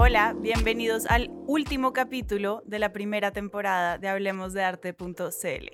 [0.00, 5.66] Hola, bienvenidos al último capítulo de la primera temporada de Hablemos de Arte.cl.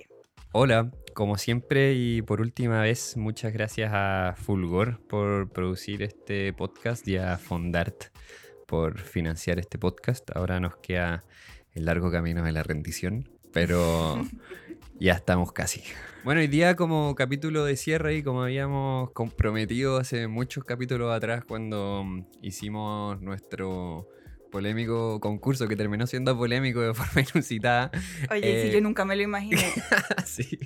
[0.51, 7.07] Hola, como siempre y por última vez, muchas gracias a Fulgor por producir este podcast
[7.07, 8.05] y a Fondart
[8.65, 10.35] por financiar este podcast.
[10.35, 11.23] Ahora nos queda
[11.75, 14.25] el largo camino de la rendición, pero
[14.99, 15.81] ya estamos casi.
[16.23, 21.43] Bueno, hoy día como capítulo de cierre y como habíamos comprometido hace muchos capítulos atrás
[21.45, 24.07] cuando mm, hicimos nuestro
[24.51, 27.91] polémico concurso que terminó siendo polémico de forma inusitada.
[28.31, 29.63] Oye, sí, Eh, yo nunca me lo imaginé.
[30.25, 30.57] sí.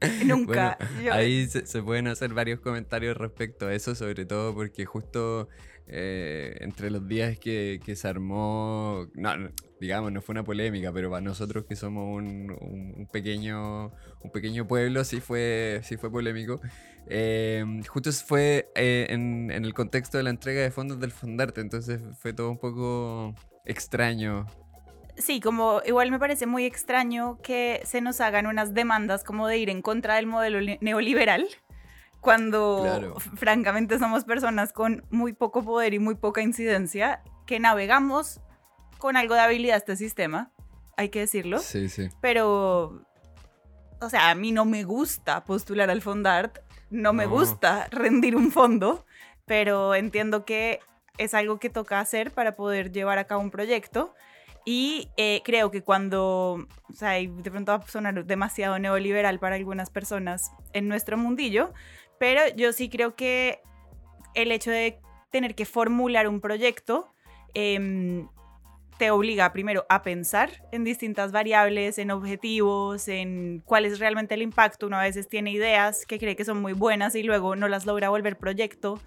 [0.24, 0.78] Nunca.
[0.78, 4.86] Bueno, Yo- ahí se, se pueden hacer varios comentarios respecto a eso, sobre todo porque
[4.86, 5.48] justo
[5.92, 9.32] eh, entre los días que, se armó, no,
[9.80, 13.86] digamos, no fue una polémica, pero para nosotros que somos un, pequeño,
[14.22, 16.60] un pequeño pueblo, sí fue, sí fue polémico.
[17.08, 21.60] Eh, justo fue eh, en, en el contexto de la entrega de fondos del Fondarte,
[21.60, 24.46] entonces fue todo un poco extraño.
[25.16, 29.58] Sí, como igual me parece muy extraño que se nos hagan unas demandas como de
[29.58, 31.46] ir en contra del modelo li- neoliberal,
[32.20, 33.14] cuando Claro.
[33.36, 38.40] francamente somos personas con muy poco poder y muy poca incidencia, que navegamos
[38.98, 40.50] con algo de habilidad este sistema,
[40.96, 42.08] hay que decirlo, Sí, sí.
[42.20, 43.02] pero,
[44.00, 46.58] o sea, a mí no me gusta postular al Fondart,
[46.90, 47.30] no me No.
[47.30, 49.06] gusta rendir un fondo,
[49.46, 50.80] pero entiendo que
[51.18, 54.14] es algo que toca hacer para poder llevar a cabo un proyecto.
[54.66, 59.56] Y eh, creo que cuando, o sea, de pronto va a sonar demasiado neoliberal para
[59.56, 61.72] algunas personas en nuestro mundillo,
[62.20, 63.62] pero yo sí creo que
[64.34, 65.00] el hecho de
[65.30, 67.08] tener que formular un proyecto
[67.54, 68.28] em,
[68.98, 74.42] te obliga primero a pensar en distintas variables, en objetivos, en cuál es realmente el
[74.42, 74.86] impacto.
[74.86, 77.86] Uno a veces tiene ideas que cree que son muy buenas y luego no las
[77.86, 79.00] logra volver proyecto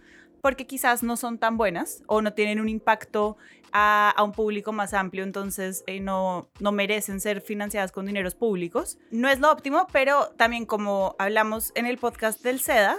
[0.44, 3.38] porque quizás no son tan buenas o no tienen un impacto
[3.72, 8.36] a, a un público más amplio, entonces eh, no, no merecen ser financiadas con dineros
[8.36, 8.98] públicos.
[9.10, 12.98] No es lo óptimo, pero también como hablamos en el podcast del SEDA,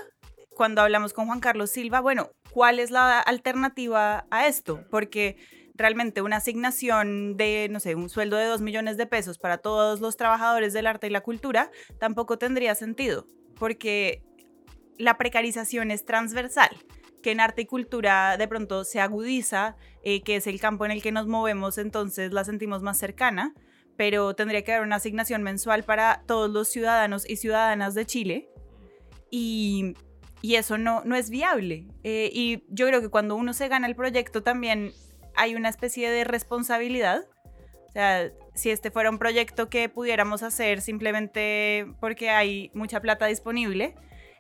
[0.57, 4.83] cuando hablamos con Juan Carlos Silva, bueno, ¿cuál es la alternativa a esto?
[4.89, 5.37] Porque
[5.75, 10.01] realmente una asignación de, no sé, un sueldo de 2 millones de pesos para todos
[10.01, 13.27] los trabajadores del arte y la cultura tampoco tendría sentido,
[13.59, 14.23] porque
[14.97, 16.71] la precarización es transversal
[17.25, 20.91] que en arte y cultura de pronto se agudiza, eh, que es el campo en
[20.91, 23.55] el que nos movemos, entonces la sentimos más cercana,
[23.97, 28.51] pero tendría que haber una asignación mensual para todos los ciudadanos y ciudadanas de Chile
[29.31, 29.95] y,
[30.43, 31.87] y eso no, no es viable.
[32.03, 34.93] Eh, y yo creo que cuando uno se gana el proyecto también
[35.35, 37.25] hay una especie de responsabilidad.
[37.89, 43.25] O sea, si este fuera un proyecto que pudiéramos hacer simplemente porque hay mucha plata
[43.25, 43.95] disponible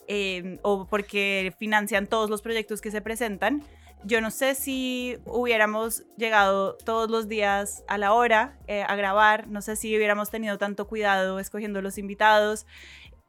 [0.08, 3.62] eh, o porque financian todos los proyectos que se presentan,
[4.06, 9.48] yo no sé si hubiéramos llegado todos los días a la hora eh, a grabar,
[9.48, 12.66] no sé si hubiéramos tenido tanto cuidado escogiendo los invitados.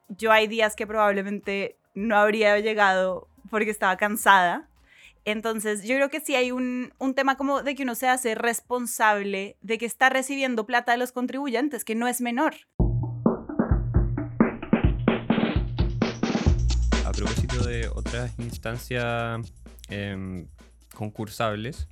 [0.10, 4.70] Yo hay días que probablemente no habría llegado porque estaba cansada.
[5.24, 8.36] Entonces, yo creo que sí hay un, un tema como de que uno se hace
[8.36, 12.54] responsable de que está recibiendo plata de los contribuyentes, que no es menor.
[17.66, 19.42] De otras instancias
[19.90, 20.48] em,
[20.94, 21.88] concursables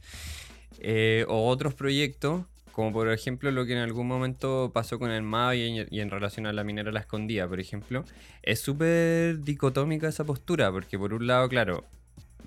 [0.80, 5.24] eh, o otros proyectos, como por ejemplo lo que en algún momento pasó con el
[5.24, 8.06] MAV y en, y en relación a la minera La Escondida, por ejemplo,
[8.42, 11.86] es súper dicotómica esa postura, porque por un lado, claro,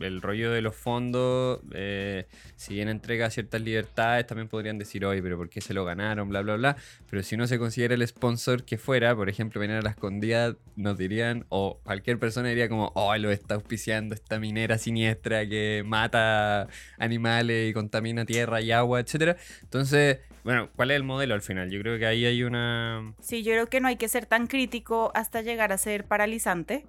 [0.01, 2.27] el rollo de los fondos, eh,
[2.57, 6.29] si bien entrega ciertas libertades, también podrían decir, oye, pero ¿por qué se lo ganaron?
[6.29, 6.77] Bla, bla, bla.
[7.11, 10.99] Pero si no se considera el sponsor que fuera, por ejemplo, Minera La Escondida, nos
[10.99, 16.69] dirían, o cualquier persona diría como, oh, lo está auspiciando esta minera siniestra que mata
[16.99, 19.37] animales y contamina tierra y agua, etcétera.
[19.63, 21.71] Entonces, bueno, ¿cuál es el modelo al final?
[21.71, 23.15] Yo creo que ahí hay una...
[23.21, 26.87] Sí, yo creo que no hay que ser tan crítico hasta llegar a ser paralizante.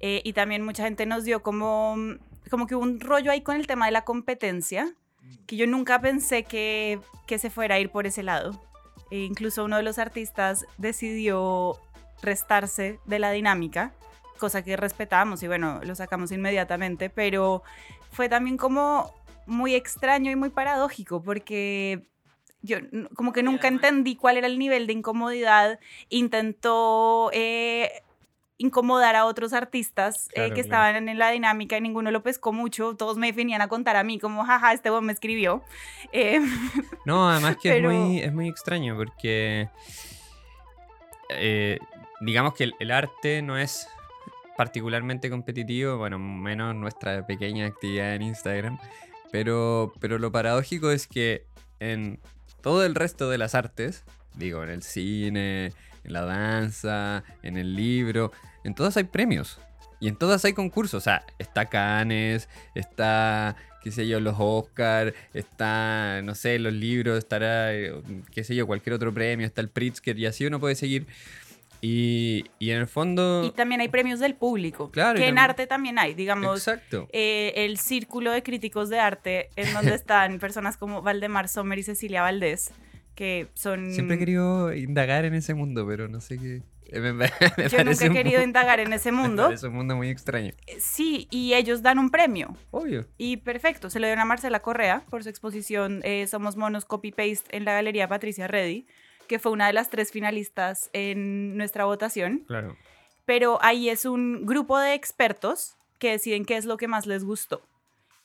[0.00, 1.96] Eh, y también mucha gente nos dio como,
[2.48, 4.94] como que hubo un rollo ahí con el tema de la competencia,
[5.46, 8.60] que yo nunca pensé que, que se fuera a ir por ese lado.
[9.10, 11.76] E incluso uno de los artistas decidió
[12.22, 13.92] restarse de la dinámica,
[14.38, 17.62] cosa que respetamos y bueno, lo sacamos inmediatamente, pero
[18.12, 19.12] fue también como
[19.46, 22.06] muy extraño y muy paradójico porque
[22.62, 22.78] yo
[23.14, 25.78] como que nunca entendí cuál era el nivel de incomodidad.
[26.08, 28.02] Intentó eh,
[28.58, 30.60] incomodar a otros artistas eh, que claro.
[30.60, 32.94] estaban en la dinámica y ninguno lo pescó mucho.
[32.96, 35.62] Todos me venían a contar a mí como, jaja, este buen me escribió.
[36.12, 36.40] Eh,
[37.06, 39.68] No, además que Pero- es, muy, es muy extraño porque
[41.30, 41.78] eh,
[42.20, 43.88] digamos que el, el arte no es
[44.56, 48.78] particularmente competitivo, bueno, menos nuestra pequeña actividad en Instagram.
[49.30, 51.44] Pero, pero lo paradójico es que
[51.80, 52.18] en
[52.60, 54.04] todo el resto de las artes,
[54.34, 55.72] digo, en el cine,
[56.04, 58.32] en la danza, en el libro,
[58.64, 59.60] en todas hay premios.
[60.00, 60.98] Y en todas hay concursos.
[60.98, 67.18] O sea, está Cannes, está, qué sé yo, los Oscar, está, no sé, los libros,
[67.18, 67.92] estará, eh,
[68.32, 71.06] qué sé yo, cualquier otro premio, está el Pritzker y así uno puede seguir.
[71.80, 73.44] Y, y en el fondo...
[73.44, 74.90] Y también hay premios del público.
[74.90, 76.58] Claro, Que en también- arte también hay, digamos.
[76.58, 77.08] Exacto.
[77.12, 81.84] eh, el círculo de críticos de arte, en donde están personas como Valdemar Sommer y
[81.84, 82.72] Cecilia Valdés,
[83.18, 83.92] que son...
[83.92, 86.62] Siempre he querido indagar en ese mundo, pero no sé qué...
[86.86, 87.28] eh, Me, me
[87.68, 89.46] Yo nunca he querido indagar en ese mundo.
[89.46, 90.52] parece un mundo muy extraño.
[90.78, 92.56] Sí, y ellos dan un premio.
[92.70, 93.08] Obvio.
[93.18, 97.10] Y perfecto, se lo dieron a Marcela Correa por su exposición eh, Somos Monos Copy
[97.10, 98.86] Paste en la Galería Patricia Reddy,
[99.26, 102.44] que fue una de las tres finalistas en nuestra votación.
[102.46, 102.76] Claro.
[103.24, 107.24] Pero ahí es un grupo de expertos que deciden qué es lo que más les
[107.24, 107.62] gustó.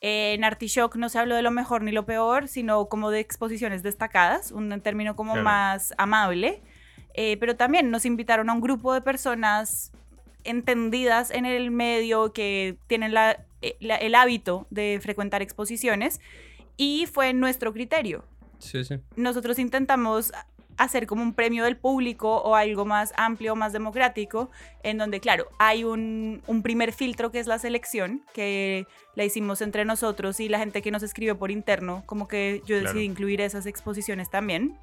[0.05, 3.21] Eh, en Artishock no se habló de lo mejor ni lo peor, sino como de
[3.21, 5.45] exposiciones destacadas, un término como Claro.
[5.45, 6.61] más amable.
[7.13, 9.91] Eh, pero también nos invitaron a un grupo de personas
[10.43, 16.19] entendidas en el medio que tienen la- eh, la- el hábito de frecuentar exposiciones
[16.75, 18.25] y fue nuestro criterio.
[18.59, 18.95] Sí, sí.
[19.15, 20.33] Nosotros intentamos
[20.77, 24.49] hacer como un premio del público o algo más amplio, más democrático,
[24.83, 29.61] en donde, claro, hay un, un primer filtro que es la selección, que la hicimos
[29.61, 32.87] entre nosotros y la gente que nos escribió por interno, como que yo Claro.
[32.93, 34.77] decidí incluir esas exposiciones también.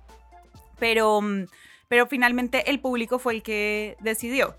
[0.79, 1.47] Pero, mm,
[1.89, 4.57] pero finalmente el público fue el que decidió.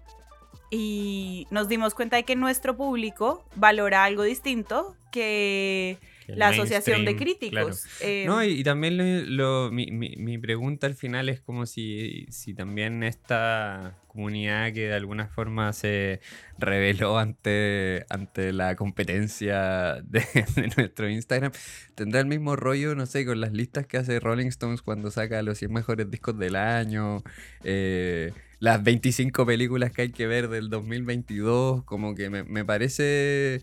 [0.69, 5.97] Y nos dimos cuenta de que nuestro público valora algo distinto que
[6.35, 7.17] la asociación de claro.
[7.17, 7.85] críticos.
[8.01, 11.65] Eh, No, y, y también lo, lo- mi, mi- mi pregunta al final es como
[11.65, 16.19] si, si también esta comunidad que de alguna forma se
[16.57, 20.19] reveló ante, ante la competencia de,
[20.55, 21.51] de nuestro Instagram
[21.95, 25.41] tendrá el mismo rollo, no sé, con las listas que hace Rolling Stones cuando saca
[25.43, 27.23] los 100 mejores discos del año,
[27.63, 33.61] eh, las 25 películas que hay que ver del 2022, como que me, me parece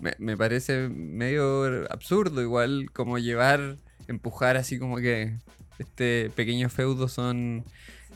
[0.00, 3.76] me, me parece medio absurdo igual como llevar,
[4.08, 5.36] empujar así como que
[5.78, 7.64] este pequeño feudo son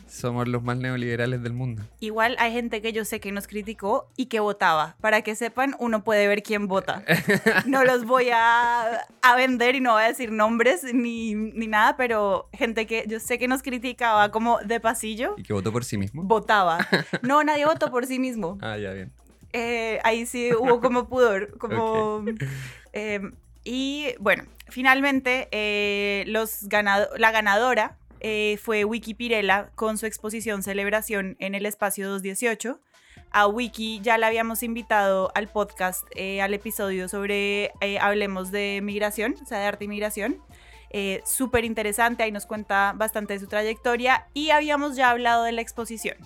[0.08, 1.82] somos los más neoliberales del mundo.
[2.00, 4.96] Igual hay gente que yo sé que nos criticó y que votaba.
[5.00, 7.04] Para que sepan, uno puede ver quién vota.
[7.66, 11.96] No los voy a, a vender y no voy a decir nombres ni, ni nada,
[11.96, 15.84] pero gente que yo sé que nos criticaba como de pasillo, Y que votó por
[15.84, 16.24] sí mismo.
[16.24, 16.78] votaba.
[17.22, 18.58] No, nadie votó por sí mismo.
[18.62, 19.12] ah, ya bien.
[19.52, 22.24] Eh, ahí sí hubo como pudor, como...
[22.92, 23.20] eh,
[23.64, 30.62] y bueno, finalmente eh, los ganado- la ganadora eh, fue Wiki Pirela con su exposición
[30.62, 32.80] Celebración en el espacio 218.
[33.32, 36.04] A Wiki ya la habíamos invitado al podcast,
[36.42, 37.70] al episodio sobre
[38.00, 40.42] Hablemos de Migración, o sea, de arte y migración.
[40.90, 45.52] Eh, Súper interesante, ahí nos cuenta bastante de su trayectoria y habíamos ya hablado de
[45.52, 46.16] la exposición.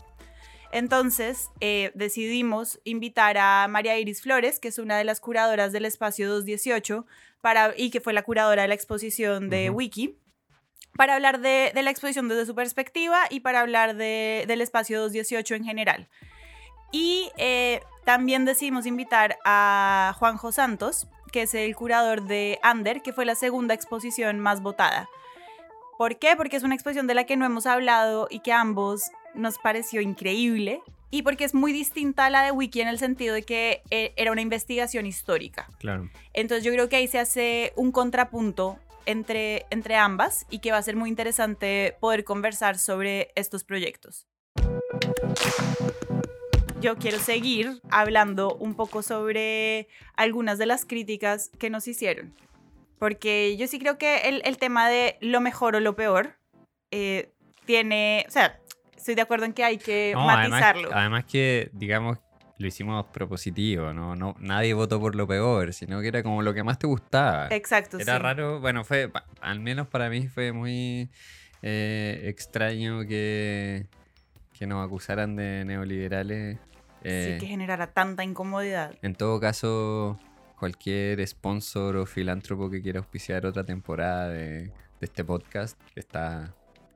[0.75, 5.85] Entonces eh, decidimos invitar a María Iris Flores, que es una de las curadoras del
[5.85, 7.07] espacio 218
[7.41, 9.71] para, y que fue la curadora de la exposición de.
[9.71, 10.19] Wiki,
[10.97, 14.99] para hablar de, de la exposición desde su perspectiva y para hablar de- del espacio
[15.01, 16.09] 218 en general.
[16.91, 23.13] Y eh, también decidimos invitar a Juanjo Santos, que es el curador de Ander, que
[23.13, 25.09] fue la segunda exposición más votada.
[25.99, 26.35] ¿Por qué?
[26.37, 30.01] Porque es una exposición de la que no hemos hablado y que ambos nos pareció
[30.01, 30.83] increíble.
[31.11, 34.13] Y porque es muy distinta a la de Wiki en el sentido de que eh,
[34.17, 35.69] era una investigación histórica.
[35.79, 36.11] Claro.
[36.33, 40.79] Entonces yo creo que ahí se hace un contrapunto entre, entre ambas y que va
[40.79, 44.27] a ser muy interesante poder conversar sobre estos proyectos.
[46.81, 52.35] Yo quiero seguir hablando un poco sobre algunas de las críticas que nos hicieron.
[52.99, 56.37] Porque yo sí creo que el, el tema de lo mejor o lo peor
[56.91, 57.31] eh,
[57.65, 58.61] tiene, o sea,
[59.05, 60.89] estoy de acuerdo en que hay que No, matizarlo.
[60.91, 62.19] además que, digamos,
[62.57, 64.17] lo hicimos propositivo, ¿no?
[64.17, 67.49] no Nadie votó por lo peor, sino que era como lo que más te gustaba.
[67.51, 68.19] Exacto, Era sí.
[68.23, 69.11] raro, bueno, fue,
[69.43, 71.11] al menos para mí fue muy
[71.61, 73.89] eh, extraño que,
[74.59, 76.59] que nos acusaran de neoliberales.
[77.03, 78.95] Eh, Sí, que generara tanta incomodidad.
[79.03, 80.19] En todo caso,
[80.59, 86.55] cualquier sponsor o filántropo que quiera auspiciar otra temporada de, de este podcast está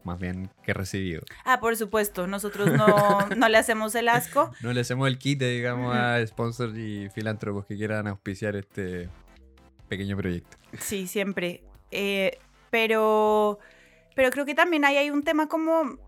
[0.09, 1.23] más bien que recibido.
[1.45, 2.87] Ah, por supuesto, nosotros no,
[3.37, 4.50] no le hacemos el asco.
[4.61, 9.09] No le hacemos el quite, digamos, a sponsors y filántropos que quieran auspiciar este
[9.88, 10.57] pequeño proyecto.
[10.79, 11.62] Sí, siempre.
[11.91, 12.38] Eh,
[12.71, 13.59] pero,
[14.15, 15.99] pero creo que también ahí hay un tema como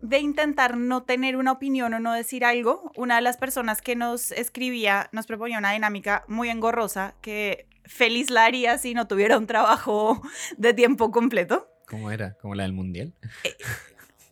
[0.00, 2.92] de intentar no tener una opinión o no decir algo.
[2.94, 8.30] Una de las personas que nos escribía nos proponía una dinámica muy engorrosa que feliz
[8.30, 10.20] la haría si no tuviera un trabajo
[10.56, 11.68] de tiempo completo.
[11.94, 12.34] ¿Cómo era?
[12.40, 13.12] ¿Como la del mundial?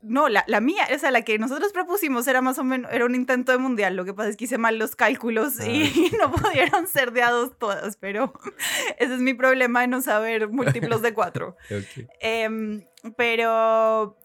[0.02, 3.04] No, la, la, mía, o sea, la que nosotros propusimos era más o menos, era
[3.04, 3.95] un intento de mundial.
[3.95, 7.31] Lo que pasa es que hice mal los cálculos y no pudieron ser de a
[7.31, 8.33] dos todas, pero
[8.99, 11.57] ese es mi problema de no saber múltiplos de cuatro.
[12.21, 12.85] Em,
[13.16, 14.19] pero,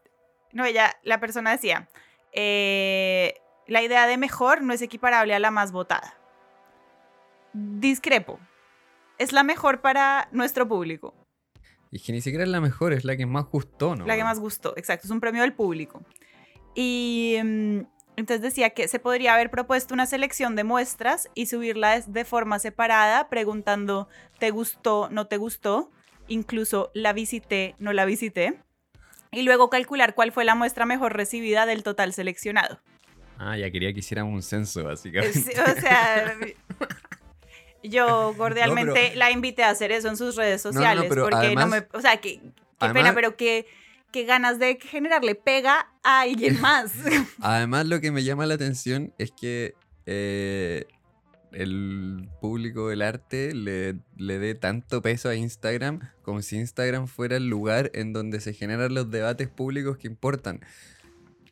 [0.51, 1.89] no, ella, la persona decía,
[2.31, 3.35] eh,
[3.67, 6.17] la idea de mejor no es equiparable a la más votada.
[7.53, 8.39] Discrepo.
[9.19, 11.26] Es la mejor para nuestro público.
[11.91, 14.05] Y que ni siquiera es la mejor, es la que más gustó, ¿no?
[14.05, 16.03] La que más gustó, exacto, es un premio del público.
[16.75, 17.79] Y mm,
[18.17, 22.59] entonces decía que se podría haber propuesto una selección de muestras y subirla de forma
[22.59, 25.91] separada, preguntando, ¿te gustó, no te gustó?
[26.27, 28.59] Incluso la visité, no la visité.
[29.31, 32.79] Y luego calcular cuál fue la muestra mejor recibida del total seleccionado.
[33.37, 35.53] Ah, ya quería que hiciéramos un censo, básicamente.
[35.61, 36.35] o sea,
[37.83, 41.05] yo cordialmente la invité a hacer eso en sus redes sociales.
[41.07, 41.87] porque no me.
[41.93, 42.39] O sea, que,
[42.79, 43.65] qué pena, pero que,
[44.11, 46.91] que ganas de generarle pega a alguien más.
[47.39, 49.75] además, lo que me llama la atención es que.
[50.05, 50.85] Eh,
[51.53, 57.37] el público del arte le, le dé tanto peso a Instagram como si Instagram fuera
[57.37, 60.59] el lugar en donde se generan los debates públicos que importan.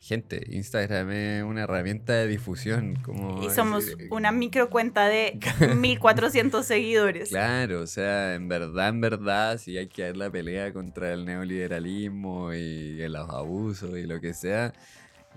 [0.06, 2.96] Gente, Instagram es una herramienta de difusión.
[3.02, 5.40] Como y somos una micro cuenta de
[5.78, 7.30] 1400 seguidores.
[7.30, 11.26] Claro, o sea, en verdad, en verdad, si hay que dar la pelea contra el
[11.26, 14.74] neoliberalismo y los abusos y lo que sea,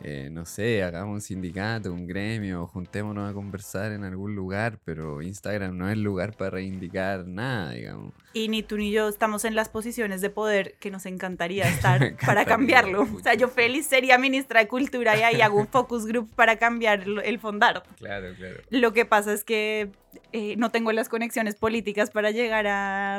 [0.02, 5.22] eh, no sé, hagamos un sindicato, un gremio, juntémonos a conversar en algún lugar, pero
[5.22, 8.14] Instagram no es lugar para reivindicar nada, digamos.
[8.32, 12.16] Y ni tú ni yo estamos en las posiciones de poder que nos encantaría estar
[12.24, 13.02] para cambiarlo.
[13.02, 16.56] O sea, yo feliz sería ministra de Cultura y ahí hago un focus group para
[16.56, 17.82] cambiar el fondar.
[17.96, 18.62] Claro, claro.
[18.70, 19.90] Lo que pasa es que
[20.32, 23.16] eh, no tengo las conexiones políticas para llegar a,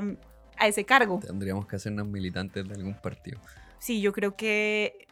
[0.58, 1.20] a ese cargo.
[1.26, 3.40] Tendríamos que hacernos militantes de algún partido.
[3.80, 5.08] Sí, yo creo que...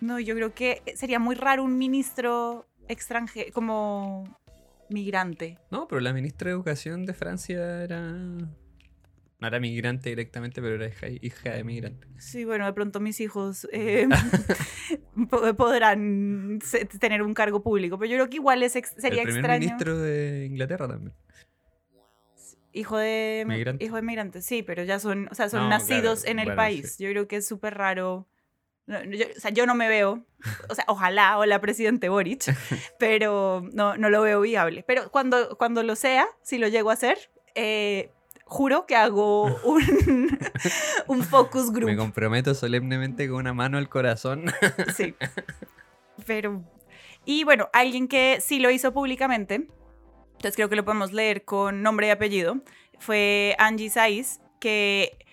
[0.00, 4.38] No, yo creo que sería muy raro un ministro extranjero, como
[4.88, 5.58] migrante.
[5.70, 8.00] No, pero la ministra de Educación de Francia era...
[9.40, 10.90] No era migrante directamente, pero era
[11.20, 12.06] hija, de migrante.
[12.18, 14.08] Sí, bueno, de pronto mis hijos eh,
[15.58, 16.60] podrán
[16.98, 20.46] tener un cargo público, pero yo creo que igual es sería El primer ministro de
[20.46, 21.14] Inglaterra también.
[22.72, 23.84] Hijo de, migrante.
[23.84, 26.98] hijo de migrante, sí, pero ya son, o sea, son nacidos en el país.
[26.98, 28.26] Yo creo que es súper raro
[28.86, 30.24] yo, o sea, yo no me veo,
[30.68, 32.44] o sea, ojalá, hola presidente Boric,
[32.98, 34.84] pero no, no lo veo viable.
[34.86, 37.18] Pero cuando, cuando lo sea, si lo llego a hacer,
[37.54, 38.10] eh,
[38.44, 40.38] juro que hago un,
[41.06, 41.86] un focus group.
[41.86, 44.46] Me comprometo solemnemente con una mano al corazón.
[44.94, 45.14] Sí.
[46.26, 46.62] Pero.
[47.24, 51.82] Y bueno, alguien que sí lo hizo públicamente, entonces creo que lo podemos leer con
[51.82, 52.60] nombre y apellido,
[52.98, 55.23] fue Angie Saiz, que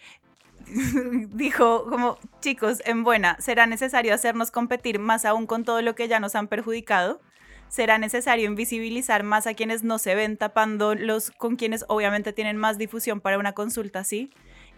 [1.30, 6.08] dijo como, chicos, en buena, será necesario hacernos competir más aún con todo lo que
[6.08, 7.22] ya nos han perjudicado.
[7.68, 12.58] Será necesario invisibilizar más a quienes no se ven tapando los con quienes obviamente tienen
[12.58, 14.32] más difusión para una consulta así.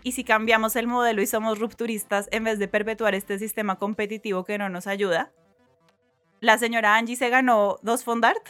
[0.03, 4.43] Y si cambiamos el modelo y somos rupturistas en vez de perpetuar este sistema competitivo
[4.43, 5.31] que no nos ayuda.
[6.39, 8.45] La señora Angie se ganó dos Fondart.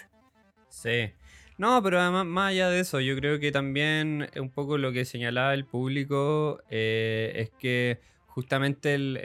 [0.68, 1.14] Sí.
[1.58, 5.06] No, pero además, más allá de eso, yo creo que también un poco lo que
[5.06, 9.18] señalaba el público eh, es que justamente el,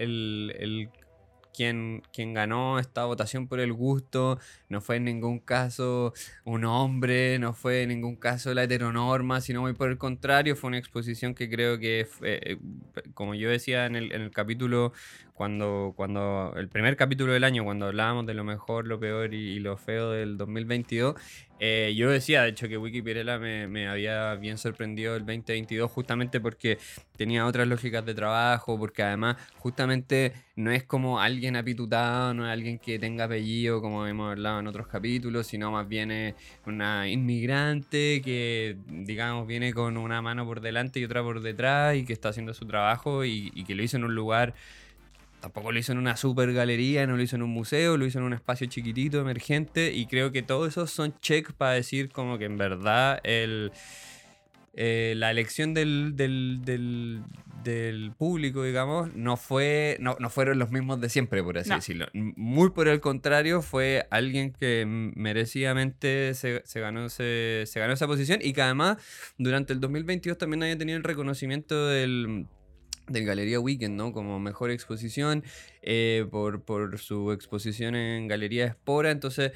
[0.58, 0.90] el,
[1.54, 6.12] quien, quien, ganó esta votación por el gusto no fue en ningún caso
[6.44, 10.68] un hombre, no fue en ningún caso la heteronorma, sino muy por el contrario, fue
[10.68, 12.58] una exposición que creo que, eh,
[13.14, 14.92] como yo decía en el, en el capítulo
[15.38, 19.60] cuando, cuando el primer capítulo del año, cuando hablábamos de lo mejor, lo peor y,
[19.60, 21.14] lo feo del 2022,
[21.60, 26.40] eh, yo decía, de hecho, que Wikipedia me, me, había bien sorprendido el 2022 justamente
[26.40, 26.78] porque
[27.16, 32.52] tenía otras lógicas de trabajo, porque además justamente no es como alguien apitutado, no es
[32.52, 36.34] alguien que tenga apellido, como hemos hablado en otros capítulos, sino más bien es
[36.66, 42.04] una inmigrante que, digamos, viene con una mano por delante y otra por detrás y
[42.04, 44.54] que está haciendo su trabajo y, y que lo hizo en un lugar
[45.40, 48.18] Tampoco lo hizo en una super galería, no lo hizo en un museo, lo hizo
[48.18, 52.38] en un espacio chiquitito, emergente, y creo que todos esos son check para decir como
[52.38, 53.70] que en verdad el,
[54.74, 57.22] eh, la elección del, del,
[58.16, 62.06] público, digamos, no, fue, no, fueron los mismos de siempre, por así decirlo.
[62.14, 68.52] Muy por el contrario, fue alguien que merecidamente se, ganó se ganó esa posición y
[68.52, 68.98] que además
[69.36, 72.46] durante el 2022 también haya tenido el reconocimiento del
[73.08, 74.12] del Galería Weekend, ¿no?
[74.12, 75.44] Como mejor exposición,
[75.82, 79.10] eh, por, por, su exposición en Galería Espora.
[79.10, 79.52] Entonces,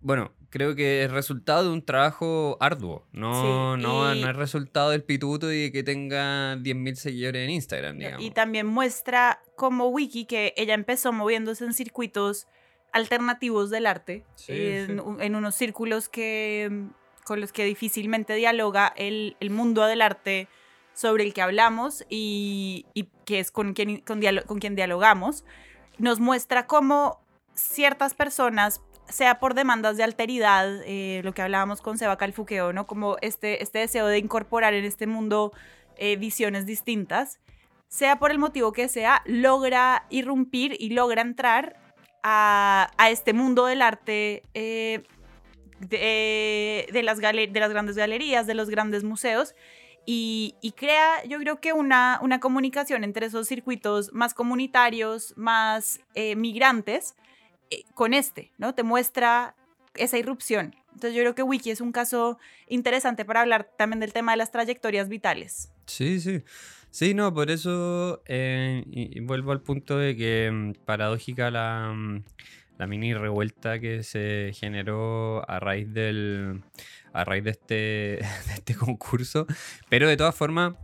[0.00, 3.06] bueno, creo que es resultado de un trabajo arduo.
[3.12, 7.44] No, Sí, no, y- no es resultado del pituto y de que tenga 10.000 seguidores
[7.44, 8.22] en Instagram, digamos.
[8.24, 12.46] Y también muestra como Wiki que ella empezó moviéndose en circuitos
[12.92, 15.04] alternativos del arte, Sí, en, sí.
[15.20, 16.86] en unos círculos que, mm,
[17.24, 20.48] con los que difícilmente dialoga el, el mundo del arte
[20.98, 22.84] sobre el que hablamos y,
[23.24, 24.18] que es con quien, con,
[24.58, 25.44] quien dialogamos,
[25.96, 27.20] nos muestra cómo
[27.54, 32.88] ciertas personas, sea por demandas de alteridad, eh, lo que hablábamos con Seba Calfuqueo, ¿no?
[32.88, 35.52] Como este, este deseo de incorporar en este mundo
[35.98, 37.38] eh, visiones distintas,
[37.86, 41.76] sea por el motivo que sea, logra irrumpir y logra entrar
[42.24, 45.04] a, este mundo del arte eh,
[45.78, 49.54] de, de las de las grandes galerías, de los grandes museos,
[50.10, 56.00] y, y crea, yo creo que una, una comunicación entre esos circuitos más comunitarios, más
[56.14, 57.14] eh, migrantes,
[57.68, 58.74] eh, con este, ¿no?
[58.74, 59.54] Te muestra
[59.94, 60.74] esa irrupción.
[60.94, 62.38] Entonces yo creo que Wiki es un caso
[62.68, 65.70] interesante para hablar también del tema de las trayectorias vitales.
[65.84, 66.42] Sí, sí.
[66.90, 71.92] Sí, no, por eso eh, y, y vuelvo al punto de que mm, paradójica la,
[71.94, 72.24] mm,
[72.78, 76.62] la mini revuelta que se generó a raíz del
[77.12, 77.74] a raíz de este,
[78.46, 79.46] de este concurso.
[79.88, 80.74] Pero de todas formas,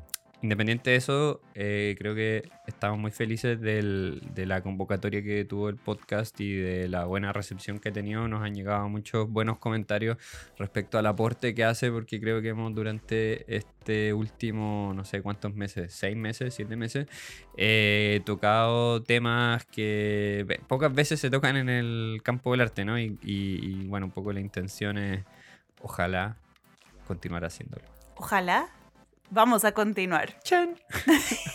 [0.44, 5.70] independiente de eso, eh, creo que estamos muy felices del- de la convocatoria que tuvo
[5.70, 8.28] el podcast y de la buena recepción que ha tenido.
[8.28, 10.18] Nos han llegado muchos buenos comentarios
[10.58, 15.54] respecto al aporte que hace, porque creo que hemos durante este último, no sé cuántos
[15.54, 17.06] meses, seis meses, siete meses,
[17.56, 22.98] eh, tocado temas que pocas veces se tocan en el campo del arte, ¿no?
[22.98, 25.24] Y- y, bueno, un poco la intención es,
[25.80, 26.36] ojalá,
[27.06, 27.84] continuar haciéndolo.
[28.16, 28.68] Ojalá.
[29.30, 30.38] Vamos a continuar.
[30.42, 30.78] ¡Chan!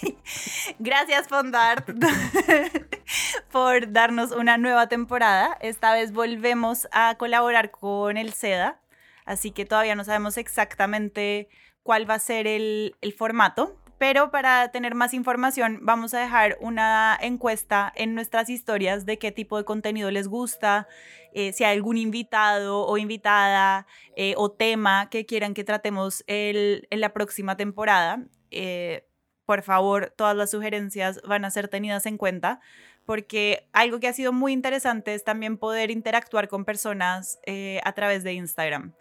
[0.80, 1.90] Gracias, Fondart,
[3.52, 5.58] por darnos una nueva temporada.
[5.62, 8.80] Esta vez volvemos a colaborar con el SEDA,
[9.26, 11.50] así que todavía no sabemos exactamente
[11.84, 16.58] cuál va a ser el, el formato, pero para tener más información vamos a dejar
[16.62, 20.88] una encuesta en nuestras historias de qué tipo de contenido les gusta,
[21.34, 23.86] eh, si hay algún invitado o invitada
[24.16, 28.24] eh, o tema que quieran que tratemos en la próxima temporada.
[28.52, 29.06] Eh,
[29.46, 32.62] por favor, todas las sugerencias van a ser tenidas en cuenta,
[33.06, 37.40] porque algo que ha sido muy interesante es también poder interactuar con personas
[37.84, 38.94] a través de Instagram.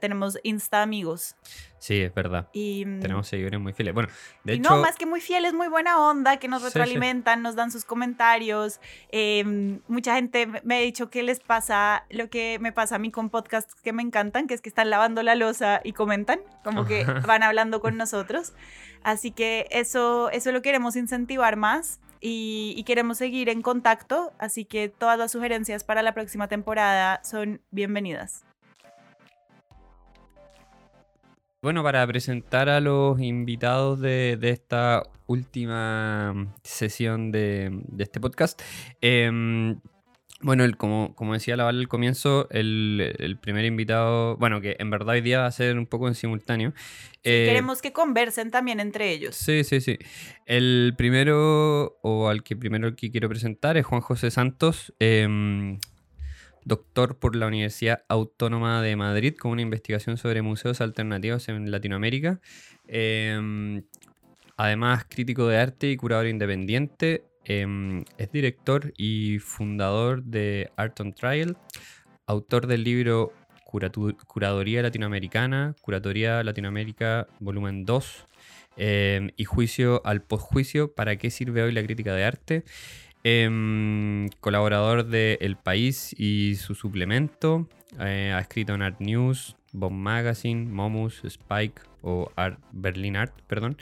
[0.00, 1.36] Tenemos Insta amigos
[1.78, 2.48] Sí, es verdad.
[2.52, 3.94] y, mm, Tenemos seguidores muy fieles.
[3.94, 4.08] Bueno,
[4.44, 6.74] de hecho, no, más que muy fieles, muy buena onda, que nos Sí, sí.
[6.78, 8.80] retroalimentan, nos dan sus comentarios.
[9.10, 12.98] Eh, mucha gente me- me ha dicho que les pasa lo que me pasa a
[12.98, 16.40] mí con podcasts que me encantan, que es que están lavando la losa y comentan,
[16.64, 18.52] como que van hablando con nosotros.
[19.04, 24.32] Así que eso, eso lo queremos incentivar más y, y queremos seguir en contacto.
[24.38, 28.44] Así que todas las sugerencias para la próxima temporada son bienvenidas.
[31.60, 38.62] Bueno, para presentar a los invitados de, de esta última sesión de, de este podcast.
[39.00, 39.80] em,
[40.40, 44.88] bueno, el- como, como decía la al comienzo, el, el primer invitado, bueno, que en
[44.88, 46.72] verdad hoy día va a ser un poco en simultáneo.
[47.24, 49.34] eh, Queremos que conversen también entre ellos.
[49.34, 49.98] Sí, sí, sí.
[50.46, 55.80] El primero, o al que primero que quiero presentar, es Juan José Santos, em,
[56.68, 62.40] doctor por la Universidad Autónoma de Madrid, con una investigación sobre museos alternativos en Latinoamérica.
[62.86, 63.82] Em,
[64.56, 67.24] además, crítico de arte y curador independiente.
[67.50, 71.56] em, es director y fundador de Art on Trial,
[72.26, 73.32] autor del libro
[73.64, 78.26] Curaduría Latinoamericana, Curatoría Latinoamérica, volumen 2,
[78.76, 82.64] eh, y Juicio al Postjuicio, ¿para qué sirve hoy la crítica de arte?
[83.24, 89.96] Em, colaborador de El País y su suplemento, eh, ha escrito en Art News, Bomb
[89.96, 93.76] Magazine, Momus, Spike o Art, Berlin Art, perdón.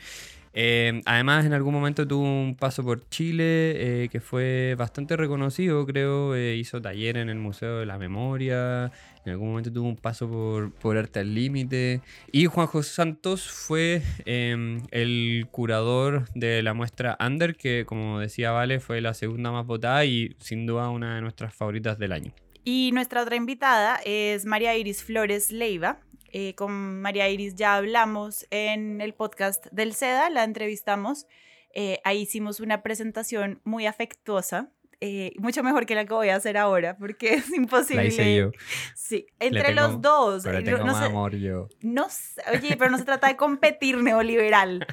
[0.59, 5.85] Eh, además, en algún momento tuvo un paso por Chile eh, que fue bastante reconocido,
[5.85, 6.35] creo.
[6.35, 8.91] eh, hizo taller en el Museo de la Memoria.
[9.27, 12.01] En algún momento tuvo un paso por, por Arte al Límite.
[12.33, 18.51] Y Juan José Santos fue eh, el curador de la muestra Under, que como decía
[18.53, 22.33] Vale, fue la segunda más votada y sin duda una de nuestras favoritas del año.
[22.69, 26.01] Y nuestra otra invitada es María Iris Flores Leiva.
[26.33, 31.27] Eh, con María Iris ya hablamos en el podcast del SEDA, la entrevistamos.
[31.75, 36.37] Eh, ahí hicimos una presentación muy afectuosa, eh, mucho mejor que la que voy a
[36.37, 38.03] hacer ahora, porque es imposible.
[38.05, 38.51] La hice yo.
[38.95, 40.43] Sí, entre tengo- los dos.
[40.45, 41.69] Pero eh, tengo no más amor yo.
[41.83, 42.07] no
[42.53, 44.87] oye, pero no se trata de competir neoliberal.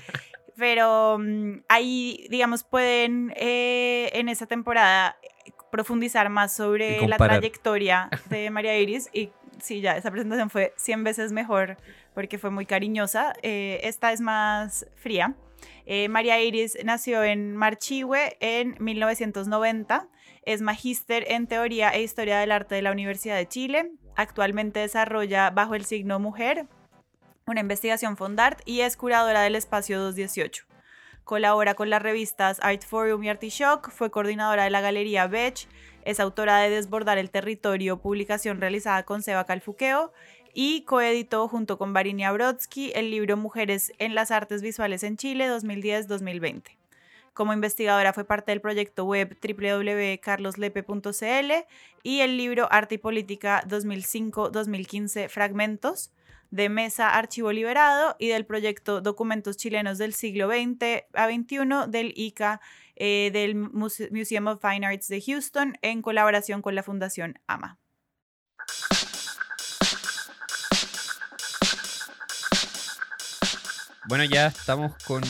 [0.55, 5.17] Pero mm, ahí, digamos, pueden eh, en esa temporada
[5.71, 11.03] profundizar más sobre la trayectoria de María Iris y sí, ya, esa presentación fue 100
[11.03, 11.77] veces mejor
[12.13, 13.33] porque fue muy cariñosa.
[13.41, 15.35] Eh, esta es más fría.
[15.85, 20.07] Eh, María Iris nació en Marchihue en 1990.
[20.45, 23.91] Es magíster en Teoría e Historia del Arte de la Universidad de Chile.
[24.15, 26.67] Actualmente desarrolla bajo el signo mujer
[27.45, 30.65] una investigación Fondart y es curadora del espacio 218.
[31.23, 35.67] Colabora con las revistas Art Forum y Artishock, fue coordinadora de la Galería Bech,
[36.05, 40.13] es autora de Desbordar el Territorio, publicación realizada con Seba Calfuqueo,
[40.53, 45.49] y coeditó junto con Varinia Brodsky el libro Mujeres en las Artes Visuales en Chile
[45.49, 46.77] 2010-2020.
[47.33, 51.51] Como investigadora fue parte del proyecto web www.carloslepe.cl
[52.03, 56.11] y el libro Arte y Política 2005-2015 Fragmentos,
[56.53, 62.13] de Mesa Archivo Liberado y del proyecto Documentos Chilenos del siglo XX a XXI del
[62.15, 62.61] ICA
[62.95, 67.79] eh, del Museum of Fine Arts de Houston en colaboración con la Fundación AMA.
[74.05, 75.23] Bueno, ya estamos con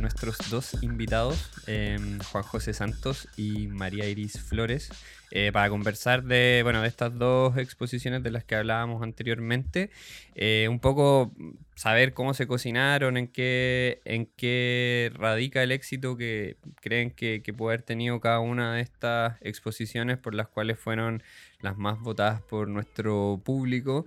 [0.00, 4.90] nuestros dos invitados, em, Juan José Santos y María Iris Flores,
[5.30, 9.90] eh, para conversar de, bueno, de estas dos exposiciones de las que hablábamos anteriormente.
[10.34, 11.32] Eh, un poco
[11.76, 17.52] saber cómo se cocinaron, en qué, en qué radica el éxito que creen que, que
[17.52, 21.22] puede haber tenido cada una de estas exposiciones por las cuales fueron
[21.60, 24.06] las más votadas por nuestro público.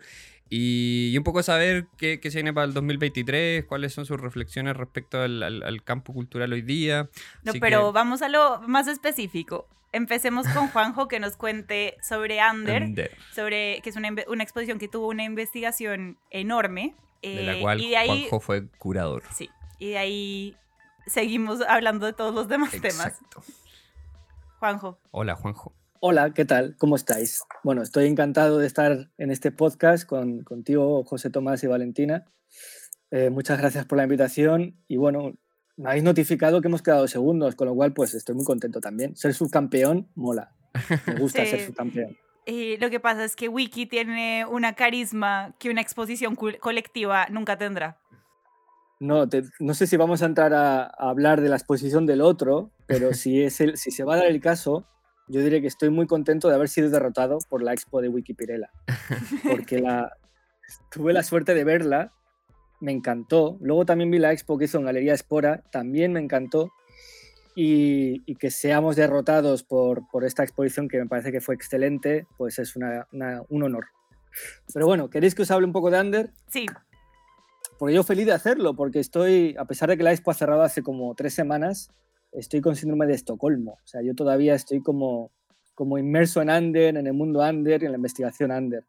[0.49, 5.21] Y, un poco saber qué, se viene para el 2023, cuáles son sus reflexiones respecto
[5.21, 7.10] al, campo cultural hoy día.
[7.43, 9.67] No, pero vamos a lo más específico.
[9.91, 14.10] Empecemos con Juanjo que nos cuente sobre Ander, sobre que es una,
[14.43, 16.95] exposición que tuvo una investigación enorme.
[17.21, 19.23] de la eh, cual Juanjo fue curador.
[19.32, 20.58] Sí, y de ahí
[21.06, 23.41] seguimos hablando de todos los demás Exacto.
[23.41, 23.63] temas.
[24.60, 24.99] Juanjo.
[25.12, 25.73] Hola, Juanjo.
[26.06, 26.76] Hola, ¿qué tal?
[26.78, 27.44] ¿Cómo estáis?
[27.63, 32.26] Bueno, estoy encantado de estar en este podcast con, contigo, José Tomás y Valentina.
[33.10, 35.38] Eh, muchas gracias por la invitación y bueno,
[35.78, 39.16] me habéis notificado que hemos quedado segundos, con lo cual pues estoy muy contento también.
[39.16, 40.54] Ser subcampeón mola.
[41.08, 42.18] Me gusta ser subcampeón.
[42.46, 47.58] Y lo que pasa es que Wiki tiene una carisma que una exposición colectiva nunca
[47.58, 47.98] tendrá.
[49.00, 49.30] No,
[49.62, 53.42] no sé si vamos a entrar a, hablar de la exposición del otro, pero si,
[53.42, 54.86] es el, si se va a dar el caso,
[55.27, 58.71] yo diré que estoy muy contento de haber sido derrotado por la expo de Wikipirela,
[59.49, 60.17] porque la,
[60.91, 62.13] tuve la suerte de verla,
[62.79, 63.57] me encantó.
[63.62, 66.71] Luego también vi la expo que hizo en Galería Espora, también me encantó.
[67.55, 72.57] Y, que seamos derrotados por, por, esta exposición que me parece que fue excelente, pues
[72.57, 73.86] es una, un honor.
[74.73, 76.31] Pero bueno, ¿queréis que os hable un poco de Ander?
[76.49, 76.65] Sí.
[77.77, 80.63] Porque yo feliz de hacerlo, porque estoy, a pesar de que la expo ha cerrado
[80.63, 81.91] hace como tres semanas,
[82.34, 83.74] estoy con síndrome de Estocolmo.
[83.74, 85.32] O sea, yo todavía estoy como,
[85.76, 88.86] como inmerso en Ander, en el mundo Ander y en la investigación Ander.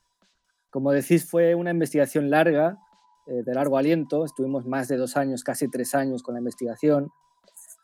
[0.70, 2.78] Como decís, fue una investigación larga,
[3.26, 4.24] eh, de largo aliento.
[4.24, 7.10] Estuvimos más de dos años, casi tres años con la investigación.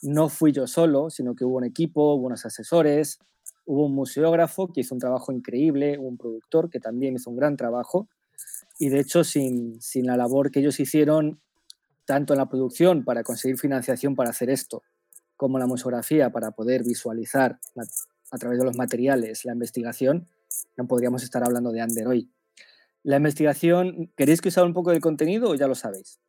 [0.03, 3.19] No fui yo solo, sino que hubo un equipo, hubo unos asesores,
[3.67, 7.57] hubo un museógrafo que hizo un trabajo increíble, un productor que también hizo un gran
[7.57, 8.09] trabajo.
[8.79, 11.41] Y de hecho, sin, sin la labor que ellos hicieron,
[12.07, 14.83] tanto en la producción para conseguir financiación para hacer esto,
[15.41, 17.59] como la museografía para poder visualizar
[18.31, 20.29] a través de los materiales la investigación,
[20.77, 22.31] no podríamos estar hablando de Ander hoy.
[23.03, 26.21] La investigación, ¿queréis que os hable un poco del contenido o ya lo sabéis?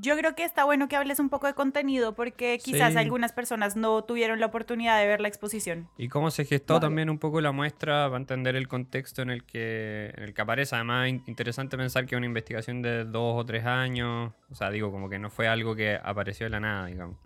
[0.00, 3.74] Yo creo que está bueno que hables un poco de contenido porque quizás algunas personas
[3.74, 5.88] no tuvieron la oportunidad de ver la exposición.
[5.98, 9.42] Y cómo se gestó también un poco la muestra para entender el contexto en el
[9.42, 10.76] que, en el que aparece.
[10.76, 15.08] Además, interesante pensar que una investigación de dos o tres años, o sea, digo, como
[15.08, 17.16] que no fue algo que apareció de la nada, digamos.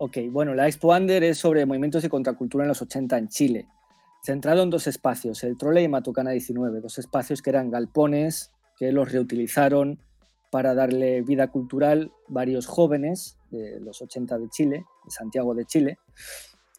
[0.00, 3.66] Ok, bueno, la Expo Under es sobre movimientos de contracultura en los 80 en Chile,
[4.22, 8.92] centrado en dos espacios, el Trole y Matucana 19, dos espacios que eran galpones que
[8.92, 9.98] los reutilizaron
[10.52, 15.98] para darle vida cultural varios jóvenes de los 80 de Chile, de Santiago de Chile,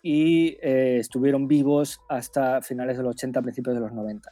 [0.02, 4.32] y eh, estuvieron vivos hasta finales de los 80, principios de los 90.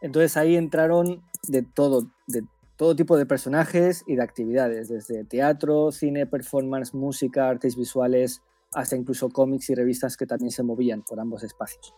[0.00, 2.42] Entonces ahí entraron de todo, de
[2.78, 8.40] todo tipo de personajes y de actividades, desde teatro, cine, performance, música, artes visuales,
[8.72, 11.92] hasta incluso cómics y revistas que también se movían por ambos espacios.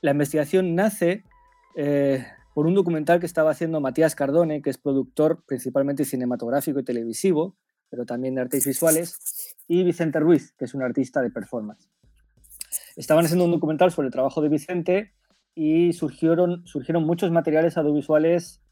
[0.00, 1.24] La investigación nace
[1.74, 2.24] eh,
[2.54, 7.56] por un documental que estaba haciendo Matías Cardone, que es productor principalmente cinematográfico y televisivo,
[7.88, 11.90] pero también de artes visuales, y Vicente Ruiz, que es un artista de performance.
[12.94, 15.14] Estaban haciendo un documental sobre el trabajo de Vicente
[15.56, 18.62] y surgieron, surgieron muchos materiales audiovisuales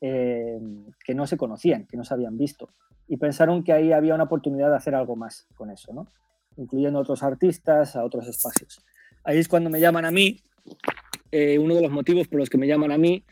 [0.00, 0.58] eh,
[1.04, 2.70] que no se conocían, que no se habían visto.
[3.06, 6.08] Y pensaron que ahí había una oportunidad de hacer algo más con eso, ¿no?
[6.56, 8.84] incluyendo a otros artistas, a otros espacios.
[9.24, 10.40] ahí es cuando me llaman a mí.
[11.32, 13.24] Eh, uno de los motivos por los que me llaman a mí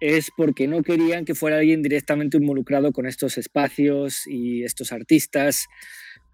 [0.00, 5.66] es porque no querían que fuera alguien directamente involucrado con estos espacios y estos artistas,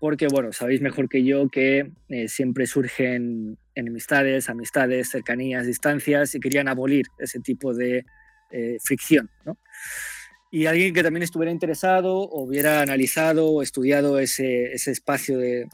[0.01, 6.41] porque, bueno, sabéis mejor que yo que eh, siempre surgen enemistades, amistades, cercanías, distancias, y
[6.41, 8.05] querían abolir ese tipo de
[8.53, 9.57] eh, fricción, ¿no?
[10.51, 15.67] Y alguien que también estuviera interesado o hubiera analizado o estudiado ese, ese espacio de,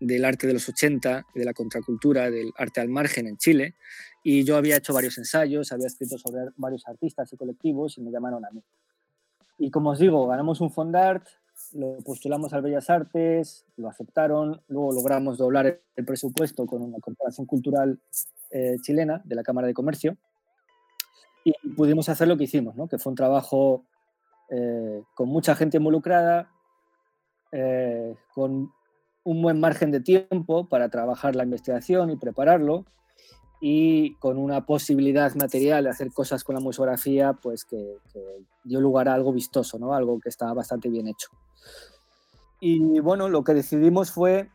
[0.00, 3.74] del arte de los 80, de la contracultura, del arte al margen en Chile,
[4.22, 8.10] y yo había hecho varios ensayos, había escrito sobre varios artistas y colectivos y me
[8.10, 8.62] llamaron a mí.
[9.58, 11.26] Y como os digo, ganamos un Fondart,
[11.72, 17.46] lo postulamos al Bellas Artes, lo aceptaron, luego logramos doblar el presupuesto con una corporación
[17.46, 17.98] cultural
[18.50, 20.16] eh, chilena de la Cámara de Comercio
[21.62, 22.88] y pudimos hacer lo que hicimos, ¿no?
[22.88, 23.84] que fue un trabajo
[24.50, 26.50] eh, con mucha gente involucrada,
[27.52, 28.72] eh, con
[29.24, 32.86] un buen margen de tiempo para trabajar la investigación y prepararlo
[33.60, 37.98] y con una posibilidad material de hacer cosas con la museografía, pues que,
[38.64, 39.94] dio lugar a algo vistoso, ¿no?
[39.94, 41.28] algo que estaba bastante bien hecho.
[42.60, 44.50] Y bueno, lo que decidimos fue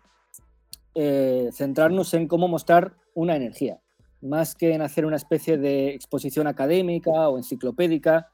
[0.96, 3.82] eh, centrarnos en cómo mostrar una energía,
[4.24, 8.32] más que en hacer una especie de exposición académica o enciclopédica,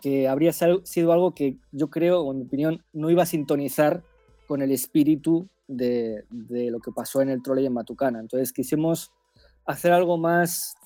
[0.00, 4.02] que habría sido algo que yo creo, o en mi opinión, no iba a sintonizar
[4.46, 8.20] con el espíritu de, de lo que pasó en el trolley en Matucana.
[8.20, 9.10] Entonces quisimos
[9.64, 10.76] hacer algo más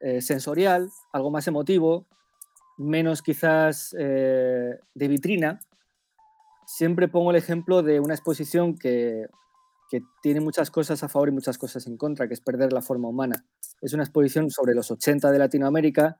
[0.00, 2.06] eh, sensorial, algo más emotivo,
[2.76, 5.60] menos quizás eh, de vitrina.
[6.66, 9.26] Siempre pongo el ejemplo de una exposición que,
[9.90, 12.82] que, tiene muchas cosas a favor y muchas cosas en contra, que es perder la
[12.82, 13.44] forma humana.
[13.80, 16.18] Es una exposición sobre los 80 de Latinoamérica,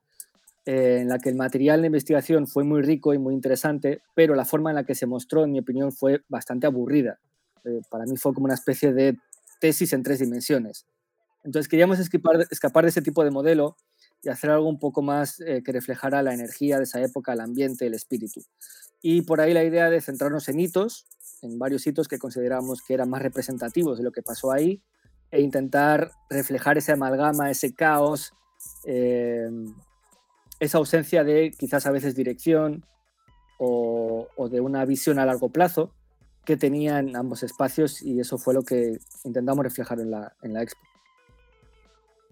[0.66, 4.34] eh, en la que el material de investigación fue muy rico y muy interesante, pero
[4.34, 7.18] la forma en la que se mostró, en mi opinión, fue bastante aburrida.
[7.90, 9.16] para mí fue como una especie de
[9.58, 10.86] tesis en tres dimensiones.
[11.44, 13.76] Entonces queríamos escapar de ese tipo de modelo
[14.24, 17.40] y hacer algo un poco más eh, que reflejara la energía de esa época, el
[17.40, 18.42] ambiente, el espíritu.
[19.02, 21.06] Y por ahí la idea de centrarnos en hitos,
[21.42, 24.82] en varios hitos que consideramos que eran más representativos de lo que pasó ahí,
[25.30, 28.32] e intentar reflejar ese amalgama, ese caos,
[28.86, 29.50] eh,
[30.60, 32.86] esa ausencia de quizás a veces dirección
[33.58, 35.92] o, o, de una visión a largo plazo
[36.44, 40.62] que tenían ambos espacios y eso fue lo que intentamos reflejar en la, en la
[40.62, 40.80] expo.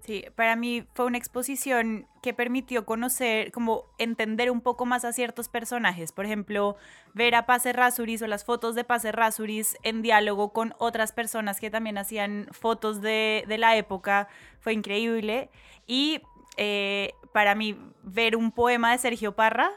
[0.04, 5.12] Sí, para mí fue una exposición que permitió conocer, como entender un poco más a
[5.12, 6.10] ciertos personajes.
[6.10, 6.76] Por ejemplo,
[7.14, 11.60] ver a Pase Rasuris o las fotos de Pase Rasuris en diálogo con otras personas
[11.60, 14.26] que también hacían fotos de, la época
[14.58, 15.50] fue increíble.
[15.86, 16.20] Y
[16.56, 19.70] eh, para mí, ver un poema de Sergio Parra,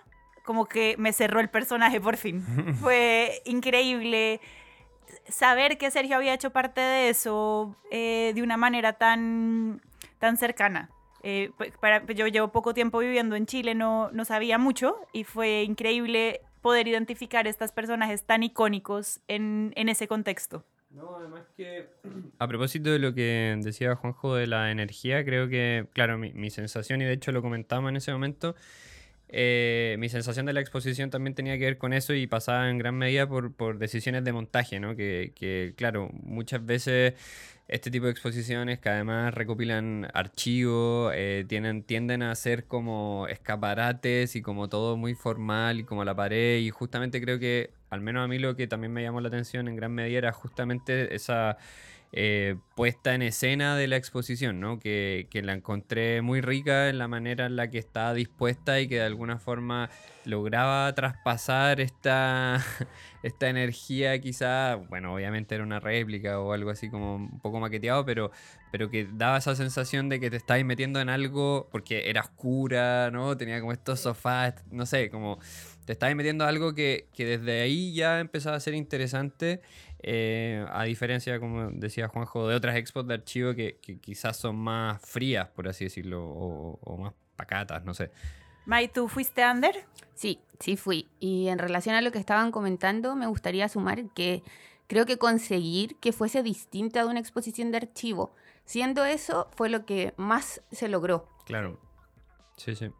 [0.44, 2.44] como que me cerró el personaje por fin.
[2.82, 4.42] fue increíble
[5.30, 9.82] saber que Sergio había hecho parte de eso eh, de una manera tan
[10.26, 10.90] tan cercana.
[11.22, 15.62] Eh, para, yo llevo poco tiempo viviendo en Chile, no, no sabía mucho y fue
[15.62, 20.66] increíble poder identificar estos personajes tan icónicos en, en ese contexto.
[20.90, 21.90] No, además que
[22.40, 26.50] a propósito de lo que decía Juanjo de la energía, creo que, claro, mi, mi
[26.50, 28.56] sensación, y de hecho lo comentamos en ese momento,
[29.30, 32.80] eh, mi sensación de la exposición también tenía que ver con eso y pasaba en
[32.80, 34.96] gran medida por, por decisiones de montaje, ¿no?
[34.96, 37.14] Que, que, claro, muchas veces
[37.68, 44.36] este tipo de exposiciones que además recopilan archivos, eh, tienen, tienden a ser como escaparates
[44.36, 46.60] y como todo muy formal y como la pared.
[46.60, 49.68] Y justamente creo que, al menos a mí lo que también me llamó la atención
[49.68, 51.58] en gran medida era justamente esa
[52.12, 54.80] eh, puesta en escena de la exposición, ¿no?
[54.80, 58.96] Que, la encontré muy rica en la manera en la que estaba dispuesta y que
[58.96, 59.90] de alguna forma
[60.24, 62.64] lograba traspasar esta,
[63.24, 68.06] esta energía quizá, bueno, obviamente era una réplica o algo así como un poco maqueteado,
[68.06, 68.32] pero,
[68.72, 73.12] pero que daba esa sensación de que te estabas metiendo en algo porque era oscura,
[73.12, 73.36] ¿no?
[73.36, 75.40] Tenía como estos sofás, no sé, como
[75.86, 79.62] te estabas metiendo algo que, que desde ahí ya empezaba a ser interesante
[80.08, 85.02] eh, a diferencia, como decía Juanjo, de otras expos de archivo que, quizás son más
[85.02, 88.12] frías, por así decirlo, o, más pacatas, no sé.
[88.68, 89.74] May, ¿tú fuiste under?
[90.14, 91.10] Sí, sí fui.
[91.20, 94.44] Y en relación a lo que estaban comentando, me gustaría sumar que
[94.86, 99.88] creo que conseguir que fuese distinta de una exposición de archivo, siendo eso, fue lo
[99.88, 101.28] que más se logró.
[101.46, 101.80] Claro.
[102.58, 102.92] Sí, sí.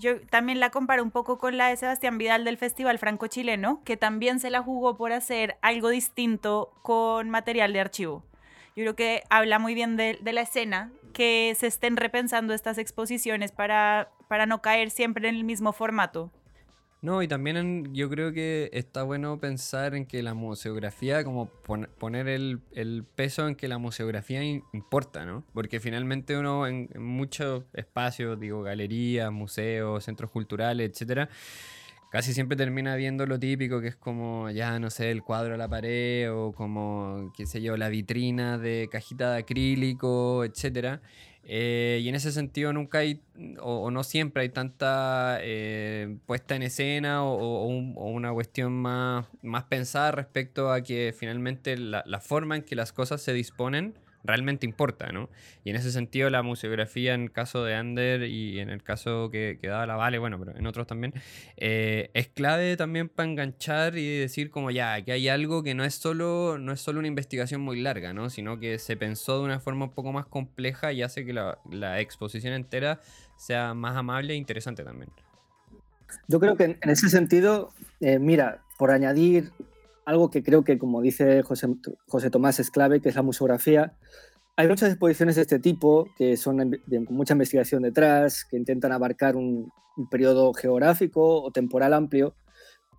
[0.00, 3.98] Yo también la comparo un poco con la de Sebastián Vidal del Festival Franco-Chileno, que
[3.98, 8.24] también se la jugó por hacer algo distinto con material de archivo.
[8.74, 13.52] Yo creo que habla muy bien de, la escena, que se estén repensando estas exposiciones
[13.52, 16.30] para, para no caer siempre en el mismo formato.
[17.02, 22.28] No, y también yo creo que está bueno pensar en que la museografía, como poner
[22.28, 22.60] el,
[23.14, 25.42] peso en que la museografía importa, ¿no?
[25.54, 31.30] Porque finalmente uno en, muchos espacios, digo, galerías, museos, centros culturales, etcétera,
[32.10, 35.56] casi siempre termina viendo lo típico que es como, ya no sé, el cuadro a
[35.56, 41.00] la pared o como, qué sé yo, la vitrina de cajita de acrílico, etcétera.
[41.44, 43.22] Eh, y en ese sentido nunca hay,
[43.60, 50.12] o, no siempre hay tanta eh, puesta en escena o, una cuestión más, más pensada
[50.12, 53.94] respecto a que finalmente la, la forma en que las cosas se disponen
[54.24, 55.30] realmente importa, ¿no?
[55.64, 59.30] Y en ese sentido la museografía en el caso de Ander y en el caso
[59.30, 61.14] que, daba la Vale, bueno, pero en otros también,
[61.56, 65.84] eh, es clave también para enganchar y decir como ya, que hay algo que no
[65.84, 68.30] es solo, no es solo una investigación muy larga, ¿no?
[68.30, 71.58] Sino que se pensó de una forma un poco más compleja y hace que la,
[71.70, 73.00] la exposición entera
[73.36, 75.10] sea más amable e interesante también.
[76.28, 79.52] Yo creo que en ese sentido, eh, mira, por añadir
[80.10, 81.68] algo que creo que, como dice José,
[82.08, 83.94] José Tomás, es clave, que es la museografía.
[84.56, 89.36] Hay muchas exposiciones de este tipo que son de mucha investigación detrás, que intentan abarcar
[89.36, 89.72] un,
[90.10, 92.34] periodo geográfico o temporal amplio,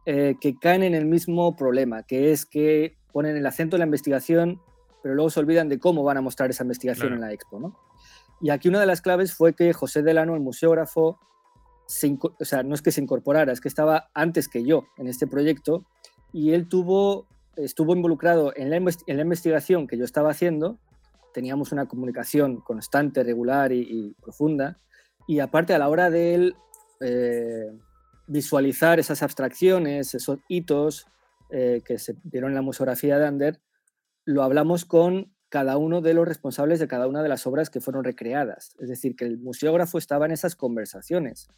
[0.06, 3.86] eh, que caen en el mismo problema, que es que ponen el acento en la
[3.86, 4.62] investigación,
[5.02, 7.60] pero luego se olvidan de cómo van a mostrar esa investigación en la expo.
[7.60, 7.76] ¿no?
[8.40, 11.20] Y aquí una de las claves fue que José Delano, el museógrafo,
[12.40, 15.28] o sea, no es que se incorporara, es que estaba antes que yo en este
[15.28, 15.86] proyecto
[16.34, 20.80] y él tuvo, estuvo involucrado en la, en la investigación que yo estaba haciendo,
[21.34, 24.80] teníamos una comunicación constante, regular y, profunda,
[25.28, 26.56] y aparte a la hora de él
[27.00, 27.72] eh,
[28.28, 31.08] visualizar esas abstracciones, esos hitos
[31.50, 33.62] eh, que se vieron en la museografía de Ander,
[34.26, 37.82] lo hablamos con cada uno de los responsables de cada una de las obras que
[37.82, 38.74] fueron recreadas.
[38.80, 41.50] Es decir, que el museógrafo estaba en esas conversaciones,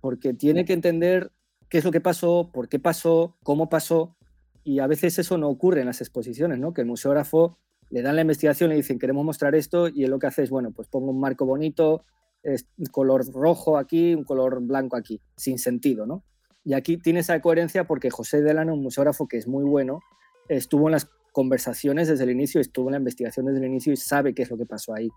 [0.00, 1.30] porque tiene que entender
[1.68, 4.16] qué es lo que pasó, por qué pasó, cómo pasó,
[4.64, 6.74] y a veces eso no ocurre en las exposiciones, ¿no?
[6.74, 7.58] Que el museógrafo
[7.90, 10.50] le dan la investigación, le dicen queremos mostrar esto y él lo que hace es,
[10.50, 12.04] bueno, pues pongo un marco bonito,
[12.42, 16.22] es color rojo aquí, un color blanco aquí, sin sentido, ¿no?
[16.64, 20.00] Y aquí tiene esa coherencia porque José Delano, un museógrafo que es muy bueno,
[20.48, 23.96] estuvo en las conversaciones desde el inicio, estuvo en la investigación desde el inicio y
[23.96, 25.08] sabe qué es lo que pasó ahí.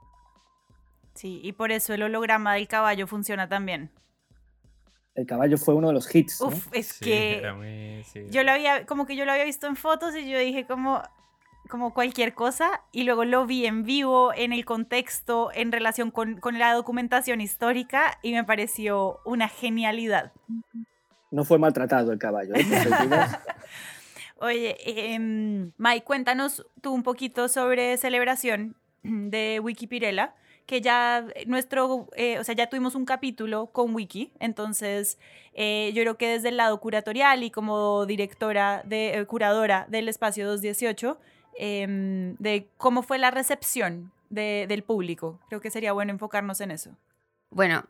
[1.14, 3.92] Sí, y por eso el holograma del caballo funciona también
[5.15, 6.41] el caballo fue uno de los hits.
[6.41, 7.41] Uf, es que
[8.30, 11.02] yo lo había, como que yo lo había visto en fotos y yo dije como,
[11.69, 16.38] como cualquier cosa y luego lo vi en vivo, en el contexto, en relación con,
[16.38, 20.32] con la documentación histórica y me pareció una genialidad.
[21.30, 22.56] No fue maltratado el caballo.
[22.56, 22.65] ¿eh?
[24.38, 32.39] Oye, eh, Mike, cuéntanos tú un poquito sobre celebración de Wikipirela que ya nuestro, eh,
[32.39, 35.17] o sea, ya tuvimos un capítulo con Wiki, entonces
[35.54, 40.08] eh, yo creo que desde el lado curatorial y como directora, de, eh, curadora del
[40.08, 41.19] espacio 218,
[41.58, 45.41] em, de cómo fue la recepción del público.
[45.50, 46.95] Creo que sería bueno enfocarnos en eso.
[47.50, 47.84] Bueno,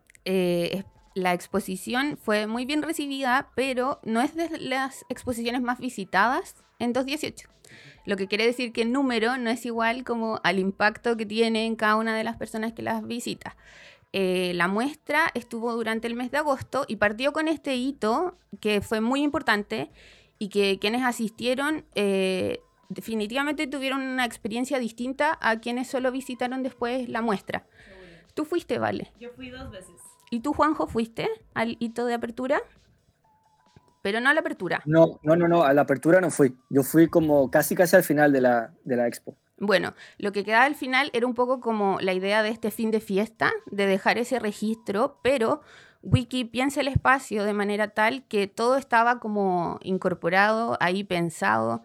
[1.14, 6.94] la exposición fue muy bien recibida, pero no es de las exposiciones más visitadas en
[6.94, 7.48] 218.
[8.06, 11.66] Lo que quiere decir que el número no es igual como al impacto que tiene
[11.66, 13.56] en cada una de las personas que las visita.
[14.14, 18.82] Eh, la muestra estuvo durante el mes de agosto y partió con este hito que
[18.82, 19.90] fue muy importante
[20.38, 22.60] y que quienes asistieron eh,
[22.90, 27.66] definitivamente tuvieron una experiencia distinta a quienes solo visitaron después la muestra.
[28.34, 29.12] ¿Tú fuiste, Vale?
[29.20, 29.96] Yo fui dos veces.
[30.30, 32.62] ¿Y tú, Juanjo, fuiste al hito de apertura?
[34.02, 34.82] Pero no a la apertura.
[34.86, 36.56] No, no, no, no, a la apertura no fui.
[36.70, 39.38] Yo fui como casi casi al final de la, de la expo.
[39.58, 42.90] Bueno, lo que quedaba al final era un poco como la idea de este fin
[42.90, 45.62] de fiesta, de dejar ese registro, pero
[46.02, 51.84] Wiki piensa el espacio de manera tal que todo estaba como incorporado, ahí pensado.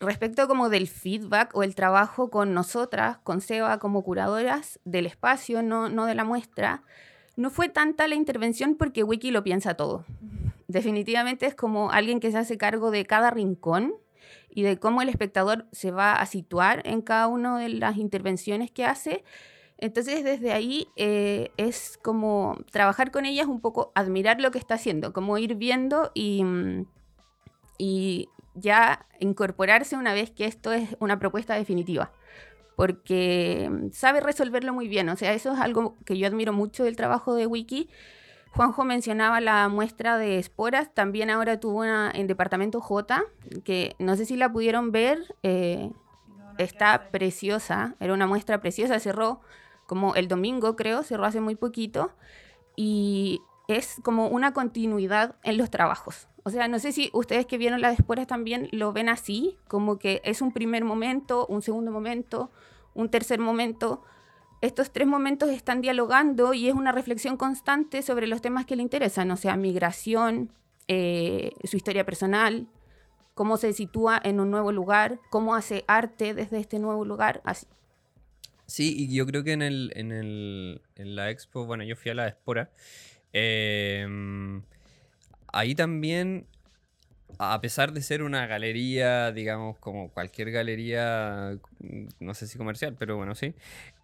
[0.00, 5.62] Respecto como del feedback o el trabajo con nosotras, con Seba como curadoras del espacio,
[5.62, 6.82] no, no de la muestra,
[7.36, 10.06] no fue tanta la intervención porque Wiki lo piensa todo
[10.72, 13.94] definitivamente es como alguien que se hace cargo de cada rincón
[14.50, 18.70] y de cómo el espectador se va a situar en cada una de las intervenciones
[18.70, 19.24] que hace.
[19.78, 24.74] Entonces desde ahí eh, es como trabajar con ellas un poco, admirar lo que está
[24.74, 26.86] haciendo, como ir viendo y, mm,
[27.78, 32.12] y ya incorporarse una vez que esto es una propuesta definitiva
[32.76, 35.08] porque mm, sabe resolverlo muy bien.
[35.08, 37.88] O sea, eso es algo que yo admiro mucho del trabajo de Wiki,
[38.54, 43.22] Juanjo mencionaba la muestra de esporas, también ahora tuvo una en Departamento J,
[43.64, 45.90] que no sé si la pudieron ver, eh,
[46.58, 49.40] está preciosa, era una muestra preciosa, cerró
[49.86, 52.12] como el domingo creo, cerró hace muy poquito,
[52.76, 56.28] y es como una continuidad en los trabajos.
[56.44, 59.98] O sea, no sé si ustedes que vieron las esporas también lo ven así, como
[59.98, 62.50] que es un primer momento, un segundo momento,
[62.94, 64.02] un tercer momento.
[64.62, 68.82] Estos tres momentos están dialogando y es una reflexión constante sobre los temas que le
[68.82, 70.52] interesan, o sea, migración,
[70.86, 72.68] eh, su historia personal,
[73.34, 77.66] cómo se sitúa en un nuevo lugar, cómo hace arte desde este nuevo lugar, así.
[78.66, 82.12] Sí, y yo creo que en, el, en, el, en la expo, bueno, yo fui
[82.12, 82.70] a la Espora,
[83.32, 84.62] em,
[85.52, 86.46] ahí también,
[87.42, 92.94] a pesar de ser una galería, digamos, como cualquier galería, mm, no sé si comercial,
[92.98, 93.54] pero bueno, sí,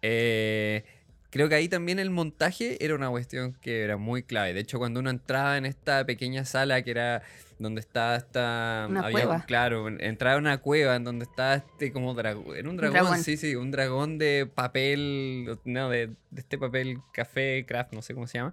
[0.01, 0.83] eh,
[1.29, 4.53] creo que ahí también el montaje era una cuestión que era muy clave.
[4.53, 7.21] De hecho, cuando uno entraba en esta pequeña sala que era
[7.59, 9.43] donde estaba esta Una cueva.
[9.45, 13.23] claro, entraba a una cueva en donde estaba este como dragón, era un dragón, dragón.
[13.23, 18.13] sí, sí, un dragón de papel, no, de, de este papel café, craft, no sé
[18.13, 18.51] cómo se llama.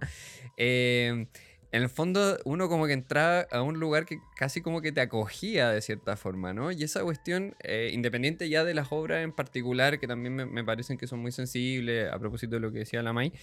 [0.57, 1.27] Eh,
[1.71, 5.01] en el fondo, uno como que entraba a un lugar que casi como que te
[5.01, 6.71] acogía de cierta forma, ¿no?
[6.71, 10.97] Y esa cuestión, eh, independiente ya de las obras en particular, que también me, parecen
[10.97, 13.33] que son muy sensibles, a propósito de lo que decía la May,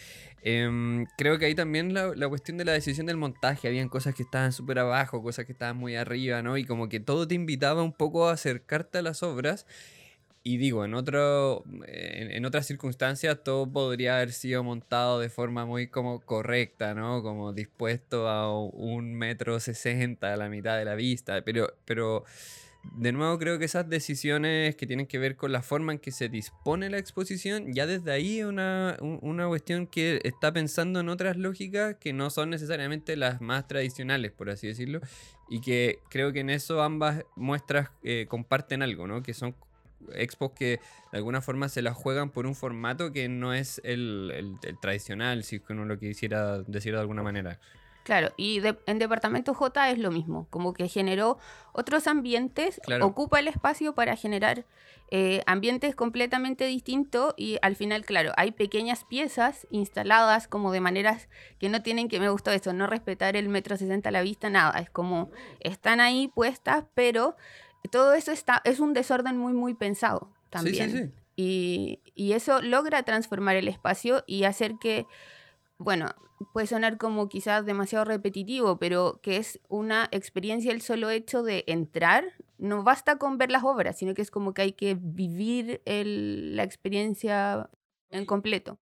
[0.42, 4.14] em, creo que ahí también la, la cuestión de la decisión del montaje, habían cosas
[4.14, 6.56] que estaban súper abajo, cosas que estaban muy arriba, ¿no?
[6.56, 9.66] Y como que todo te invitaba un poco a acercarte a las obras.
[10.46, 15.64] Y digo, en, otro, en, en otras circunstancias todo podría haber sido montado de forma
[15.64, 17.22] muy como correcta, ¿no?
[17.22, 21.40] Como dispuesto a un metro sesenta a la mitad de la vista.
[21.42, 22.24] Pero, pero
[22.98, 26.10] de nuevo creo que esas decisiones que tienen que ver con la forma en que
[26.12, 31.00] se dispone la exposición, ya desde ahí es una, un- una cuestión que está pensando
[31.00, 35.00] en otras lógicas que no son necesariamente las más tradicionales, por así decirlo.
[35.48, 39.22] Y que creo que en eso ambas muestras eh, comparten algo, ¿no?
[39.22, 39.54] Que son
[40.14, 40.80] expos que
[41.12, 44.78] de alguna forma se las juegan por un formato que no es el, el- el
[44.78, 47.58] tradicional, si es que uno lo quisiera decir de alguna manera.
[48.04, 51.38] Claro, y de- en Departamento J es lo mismo, como que generó
[51.72, 53.06] otros ambientes, Claro.
[53.06, 54.66] ocupa el espacio para generar
[55.10, 61.28] eh, ambientes completamente distintos y al final, claro, hay pequeñas piezas instaladas como de maneras
[61.58, 64.50] que no tienen, que me gustó eso, no respetar el metro sesenta a la vista,
[64.50, 65.30] nada, es como
[65.60, 67.36] están ahí puestas, pero
[67.88, 70.90] todo eso está, es un desorden muy, muy pensado también.
[70.90, 71.12] Sí, sí, sí.
[71.36, 75.06] Y, y eso logra transformar el espacio y hacer que,
[75.78, 76.06] bueno,
[76.52, 81.64] puede sonar como quizás demasiado repetitivo, pero que es una experiencia el solo hecho de
[81.66, 82.24] entrar.
[82.58, 86.54] No basta con ver las obras, sino que es como que hay que vivir el-
[86.56, 87.68] la experiencia
[88.10, 88.78] en completo.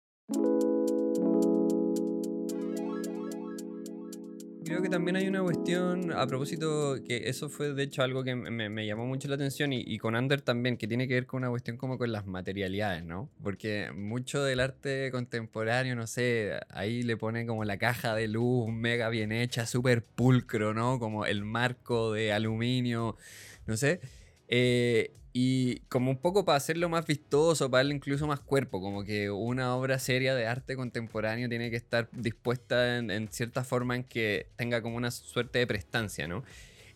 [4.70, 8.36] Creo que también hay una cuestión, a propósito, que eso fue de hecho algo que
[8.36, 11.50] me, llamó mucho la atención y, con Ander también, que tiene que ver con una
[11.50, 13.32] cuestión como con las materialidades, ¿no?
[13.42, 18.72] Porque mucho del arte contemporáneo, no sé, ahí le pone como la caja de luz
[18.72, 21.00] mega bien hecha, súper pulcro, ¿no?
[21.00, 23.18] Como el marco de aluminio,
[23.66, 24.02] no sé.
[24.50, 29.04] Eh, y como un poco para hacerlo más vistoso, para darle incluso más cuerpo, como
[29.04, 33.96] que una obra seria de arte contemporáneo tiene que estar dispuesta en, en cierta forma
[33.96, 36.44] en que tenga como una suerte de prestancia, ¿no?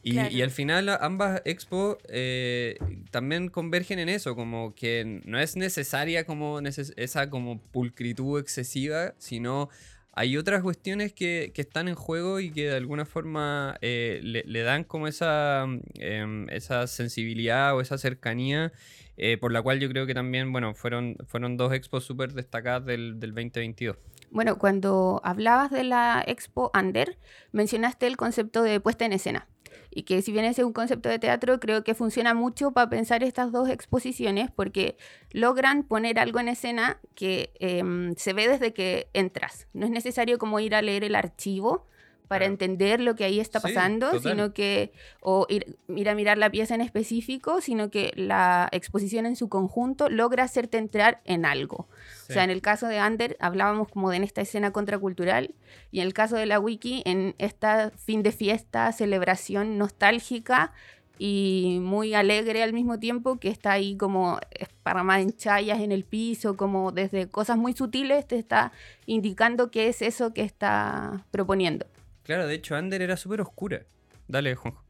[0.05, 0.35] Y, Claro.
[0.35, 2.77] y al final ambas expos eh,
[3.09, 9.13] también convergen en eso, como que no es necesaria como neces- esa como pulcritud excesiva,
[9.17, 9.69] sino
[10.15, 14.83] hay otras cuestiones que, están en juego y que de alguna forma eh, le, dan
[14.83, 18.71] como esa, mm, em, esa sensibilidad o esa cercanía,
[19.17, 22.85] eh, por la cual yo creo que también, bueno, fueron, fueron dos expos súper destacadas
[22.85, 23.97] del, del 2022.
[24.29, 27.17] Bueno, cuando hablabas de la Expo Under,
[27.51, 29.47] mencionaste el concepto de puesta en escena.
[29.95, 33.23] Y que si bien es un concepto de teatro, creo que funciona mucho para pensar
[33.23, 34.97] estas dos exposiciones porque
[35.31, 39.67] logran poner algo en escena que em, se ve desde que entras.
[39.73, 41.87] No es necesario como ir a leer el archivo
[42.27, 46.49] para entender lo que ahí está pasando, sino que, o ir, ir a mirar la
[46.49, 51.87] pieza en específico, sino que la exposición en su conjunto logra hacerte entrar en algo.
[52.29, 55.53] O sea, en el caso de Ander hablábamos como de en esta escena contracultural
[55.91, 60.71] y en el caso de la wiki en esta fin de fiesta, celebración nostálgica
[61.17, 66.05] y muy alegre al mismo tiempo que está ahí como esparramada en chayas en el
[66.05, 68.71] piso, como desde cosas muy sutiles te está
[69.05, 71.85] indicando qué es eso que está proponiendo.
[72.23, 73.85] Claro, de hecho, Ander era súper oscura.
[74.27, 74.83] Dale, Juanjo.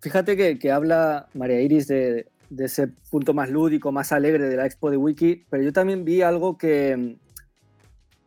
[0.00, 2.26] Fíjate que, que habla María Iris de,
[2.58, 6.22] ese punto más lúdico, más alegre de la expo de Wiki, pero yo también vi
[6.22, 7.16] algo que,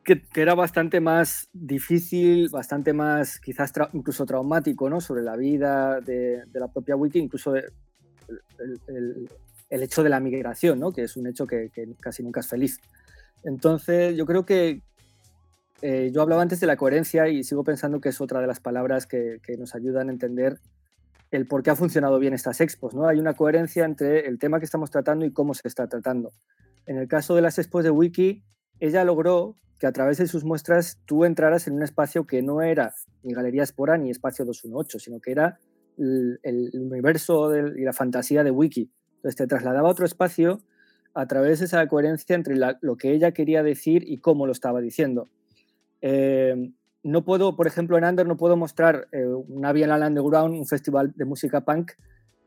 [0.03, 5.01] que, era bastante más difícil, bastante más quizás incluso traumático, ¿no?
[5.01, 7.69] Sobre la vida de, la propia Wiki, incluso el
[9.69, 10.91] hecho de la migración, ¿no?
[10.91, 12.79] Que es un hecho que, que casi nunca es feliz.
[13.43, 14.81] Entonces, yo creo que
[15.85, 18.61] eh, yo hablaba antes de la coherencia y sigo pensando que es otra de las
[18.61, 20.61] palabras que, que, nos ayudan a entender
[21.29, 22.95] el por qué ha funcionado bien estas expos.
[22.95, 23.05] ¿no?
[23.05, 26.31] Hay una coherencia entre el tema que estamos tratando y cómo se está tratando.
[26.85, 28.45] En el caso de las expos de Wiki,
[28.79, 32.61] ella logró que a través de sus muestras tú entraras en un espacio que no
[32.61, 35.59] era ni Galería Espora ni Espacio 218, sino que era
[35.97, 36.39] el,
[36.75, 38.89] universo y la fantasía de Wiki.
[39.17, 40.61] Entonces te trasladaba a otro espacio
[41.13, 44.79] a través de esa coherencia entre lo que ella quería decir y cómo lo estaba
[44.79, 45.29] diciendo.
[46.05, 46.69] Eh,
[47.01, 51.13] no puedo, por ejemplo, en Under no puedo mostrar eh, una Bienal Underground, un festival
[51.15, 51.93] de música punk,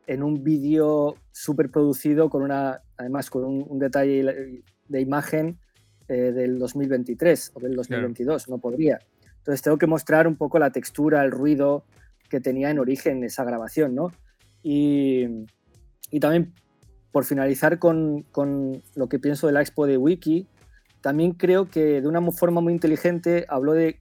[0.05, 5.59] en un vídeo súper producido, con una, además con un, detalle de imagen
[6.07, 8.99] eh, del 2023 o del 2022, no podría.
[9.39, 11.83] Entonces tengo que mostrar un poco la textura, el ruido
[12.29, 14.11] que tenía en origen esa grabación, ¿no?
[14.61, 15.25] Y,
[16.11, 16.53] y también
[17.11, 20.47] por finalizar con, con, lo que pienso de la expo de Wiki,
[21.01, 23.99] también creo que de una forma muy inteligente habló de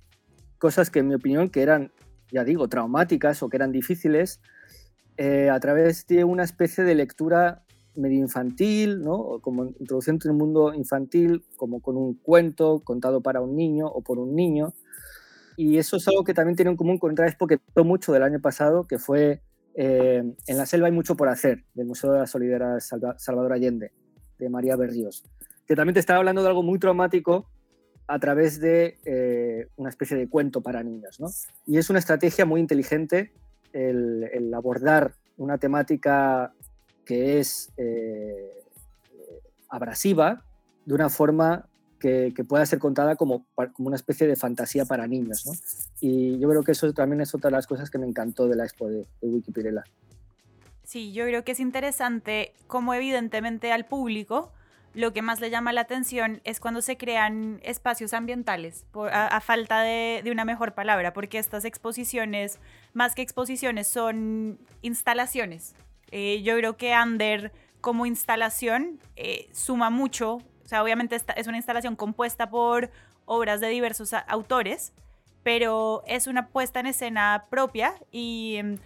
[0.58, 1.92] cosas que en mi opinión que eran,
[2.32, 4.40] ya digo, traumáticas o que eran difíciles,
[5.16, 9.40] eh, a través de una especie de lectura medio infantil, ¿no?
[9.40, 14.02] como introduciendo en el mundo infantil, como con un cuento contado para un niño o
[14.02, 14.74] por un niño.
[15.56, 18.22] Y eso es algo que también tiene en común con otra expo que mucho del
[18.22, 19.40] año pasado, que fue
[19.74, 23.92] eh, En la selva hay mucho por hacer, del Museo de la Solidaridad Salvador Allende,
[24.38, 25.24] de María Berríos,
[25.66, 27.46] que también te estaba hablando de algo muy traumático
[28.06, 31.18] a través de eh, una especie de cuento para niños.
[31.20, 31.28] ¿no?
[31.66, 33.32] Y es una estrategia muy inteligente
[33.72, 36.52] el, abordar una temática
[37.04, 38.62] que es eh,
[39.68, 40.44] abrasiva
[40.84, 45.44] de una forma que, pueda ser contada como, como, una especie de fantasía para niños.
[45.44, 45.52] ¿no?
[46.00, 48.56] Y yo creo que eso también es otra de las cosas que me encantó de
[48.56, 49.82] la expo de, de.
[50.84, 54.52] Sí, yo creo que es interesante cómo evidentemente al público
[54.96, 59.82] lo que más le llama la atención es cuando se crean espacios ambientales, a, falta
[59.82, 62.58] de, una mejor palabra, porque estas exposiciones,
[62.94, 65.76] más que exposiciones, son instalaciones.
[66.12, 71.58] Eh, yo creo que Ander como instalación eh, suma mucho, o sea, obviamente es una
[71.58, 72.90] instalación compuesta por
[73.26, 74.94] obras de diversos autores,
[75.42, 78.78] pero es una puesta en escena propia y em,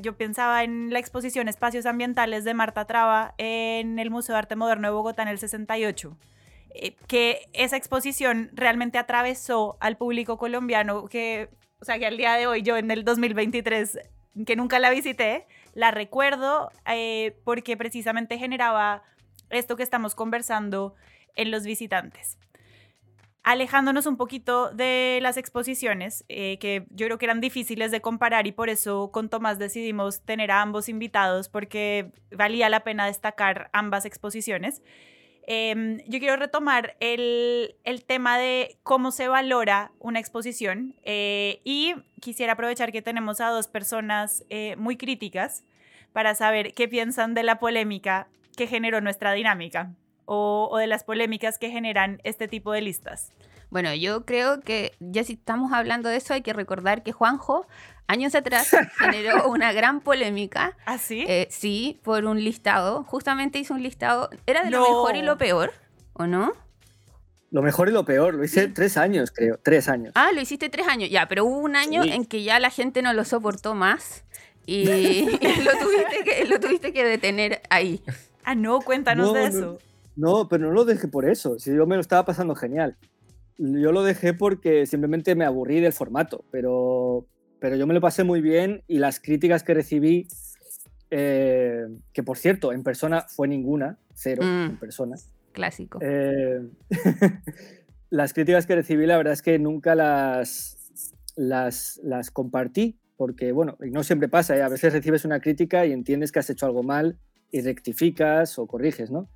[0.00, 4.56] yo pensaba en la exposición Espacios Ambientales de Marta Traba en el Museo de Arte
[4.56, 6.16] Moderno de Bogotá en el 68
[6.74, 11.48] eh, que esa exposición realmente atravesó al público colombiano que,
[11.80, 13.98] o sea, que al día de hoy yo en el 2023,
[14.44, 19.02] que nunca la visité, la recuerdo eh, porque precisamente generaba
[19.50, 20.94] esto que estamos conversando
[21.36, 22.38] en los visitantes
[23.44, 28.46] alejándonos un poquito de las exposiciones, eh, que yo creo que eran difíciles de comparar
[28.46, 33.68] y por eso con Tomás decidimos tener a ambos invitados porque valía la pena destacar
[33.74, 34.82] ambas exposiciones.
[35.46, 37.76] Em, yo quiero retomar el,
[38.06, 43.68] tema de cómo se valora una exposición eh, y quisiera aprovechar que tenemos a dos
[43.68, 45.64] personas eh, muy críticas
[46.14, 48.26] para saber qué piensan de la polémica
[48.56, 49.90] que generó nuestra dinámica
[50.26, 53.32] o, de las polémicas que generan este tipo de listas?
[53.70, 57.66] Bueno, yo creo que ya si estamos hablando de eso, hay que recordar que Juanjo
[58.06, 60.76] años atrás generó una gran polémica.
[60.86, 61.24] ¿Ah, sí?
[61.26, 63.04] Eh, sí, por un listado.
[63.04, 64.30] Justamente hizo un listado.
[64.46, 65.72] ¿Era de lo mejor y lo peor?
[66.12, 66.52] ¿O no?
[67.50, 68.34] Lo mejor y lo peor.
[68.34, 69.58] Lo hice tres años, creo.
[69.62, 70.12] Tres años.
[70.16, 71.10] Ah, lo hiciste tres años.
[71.10, 74.24] Ya, pero hubo un año en que ya la gente no lo soportó más
[74.66, 75.24] y,
[75.64, 78.02] lo, tuviste que, lo, tuviste que, detener ahí.
[78.44, 79.60] Ah, no, cuéntanos de eso.
[79.60, 79.78] No,
[80.48, 81.58] pero no lo dejé por eso.
[81.58, 82.96] Si yo me lo estaba pasando genial.
[83.56, 87.26] Yo lo dejé porque simplemente me aburrí del formato, pero,
[87.60, 90.26] pero yo me lo pasé muy bien y las críticas que recibí,
[91.10, 94.70] eh, que por cierto, en persona fue ninguna, cero mm.
[94.70, 95.16] en persona.
[95.52, 96.00] Clásico.
[96.02, 96.62] Eh,
[98.10, 100.76] las críticas que recibí, la verdad es que nunca las,
[101.36, 104.62] las, las compartí, porque bueno, no siempre pasa, ¿eh?
[104.62, 107.18] a veces recibes una crítica y entiendes que has hecho algo mal
[107.52, 109.28] y rectificas o corriges, ¿no?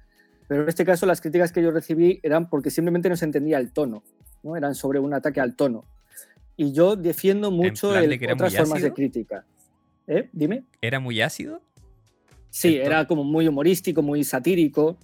[0.48, 3.58] Pero en este caso las críticas que yo recibí eran porque simplemente no se entendía
[3.58, 4.02] el tono,
[4.42, 4.56] ¿no?
[4.56, 5.84] eran sobre un ataque al tono.
[6.56, 9.44] Y yo defiendo mucho el, otras formas de crítica.
[10.08, 10.28] ¿Eh?
[10.32, 10.64] Dime.
[10.80, 11.60] ¿Era muy ácido?
[12.50, 14.96] Sí, era como muy humorístico, muy satírico.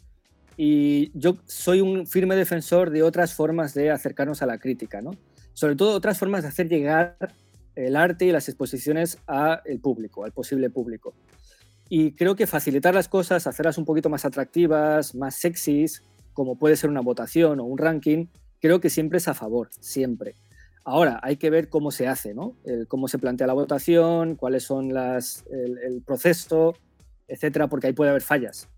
[0.56, 5.12] Y yo soy un firme defensor de otras formas de acercarnos a la crítica, ¿no?
[5.52, 7.16] Sobre todo otras formas de hacer llegar
[7.76, 11.14] el arte y las exposiciones al público, al posible público.
[11.88, 16.76] Y creo que facilitar las cosas, hacerlas un poquito más atractivas, más sexys, como puede
[16.76, 18.26] ser una votación o un ranking,
[18.60, 20.34] creo que siempre es a favor, siempre.
[20.84, 22.56] Ahora, hay que ver cómo se hace, ¿no?
[22.88, 26.74] cómo se plantea la votación, cuáles son las, el, proceso,
[27.26, 28.68] etcétera, porque ahí puede haber fallas.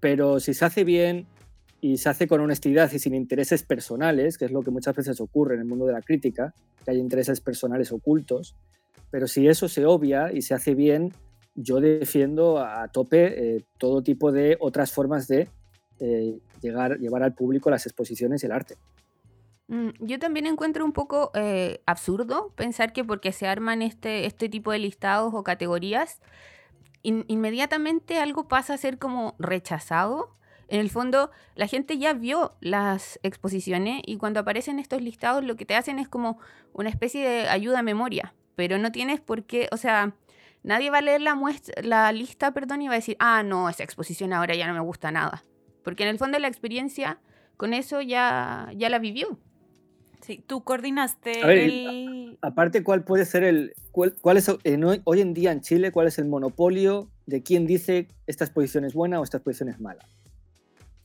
[0.00, 1.26] Pero si se hace bien
[1.80, 5.20] y se hace con honestidad y sin intereses personales, que es lo que muchas veces
[5.20, 6.52] ocurre en el mundo de la crítica,
[6.84, 8.56] que hay intereses personales ocultos,
[9.10, 11.12] pero si eso se obvia y se hace bien,
[11.56, 15.48] yo defiendo a tope eh, todo tipo de otras formas de
[15.98, 18.76] eh, llegar, llevar al público las exposiciones y el arte.
[19.68, 24.48] Mm, yo también encuentro un poco eh, absurdo pensar que porque se arman este, este
[24.48, 26.20] tipo de listados o categorías,
[27.02, 30.36] inmediatamente algo pasa a ser como rechazado.
[30.68, 35.54] En el fondo, la gente ya vio las exposiciones y cuando aparecen estos listados lo
[35.54, 36.40] que te hacen es como
[36.72, 40.16] una especie de ayuda a memoria, pero no tienes por qué, o sea,
[40.66, 43.70] nadie va a leer la, muestra, la lista perdón, y va a decir, ah, no,
[43.70, 45.42] esa exposición ahora ya no me gusta nada.
[45.82, 47.20] Porque en el fondo la experiencia
[47.56, 49.38] con eso ya, ya la vivió.
[50.20, 52.36] Sí, tú coordinaste el...
[52.42, 53.74] Aparte, ¿cuál puede ser el...
[53.92, 54.48] Cuál, es,
[55.04, 58.92] hoy en día en Chile, cuál es el monopolio de quién dice esta exposición es
[58.92, 60.04] buena o esta exposición es mala?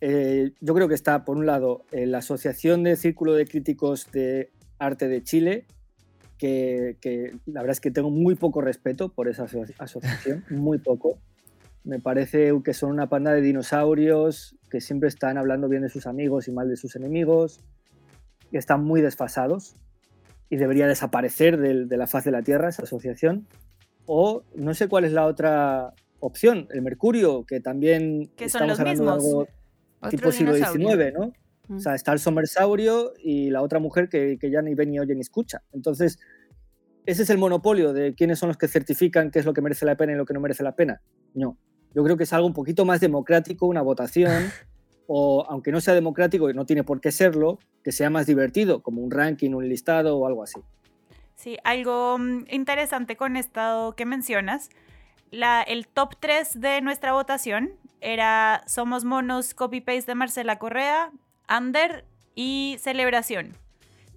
[0.01, 4.49] Eh, yo creo que está, por un lado, la Asociación de Círculo de Críticos de
[4.79, 5.67] Arte de Chile,
[6.41, 9.45] que, que, la verdad es que tengo muy poco respeto por esa
[9.77, 11.19] asociación, muy poco.
[11.83, 16.07] Me parece que son una panda de dinosaurios que siempre están hablando bien de sus
[16.07, 17.59] amigos y mal de sus enemigos,
[18.49, 19.75] que están muy desfasados
[20.49, 23.45] y debería desaparecer de, la faz de la Tierra esa asociación.
[24.07, 28.79] O no sé cuál es la otra opción, el Mercurio, que también que son los
[28.79, 29.23] mismos.
[30.09, 31.33] tipo siglo XIX, ¿no?
[31.73, 34.99] O sea, está el somersaurio y la otra mujer que, que, ya ni ve ni
[34.99, 35.63] oye ni escucha.
[35.71, 36.19] Entonces,
[37.05, 39.85] ese es el monopolio de quiénes son los que certifican qué es lo que merece
[39.85, 41.01] la pena y lo que no merece la pena.
[41.33, 41.57] No,
[41.93, 44.31] yo creo que es algo un poquito más democrático, una votación,
[45.07, 48.81] o aunque no sea democrático y no tiene por qué serlo, que sea más divertido,
[48.81, 50.59] como un ranking, un listado o algo así.
[51.35, 54.69] Sí, algo mm, interesante con esto que mencionas,
[55.31, 61.11] la, el top 3 de nuestra votación era Somos Monos Copy-Paste de Marcela Correa,
[61.55, 63.57] Under y Celebración.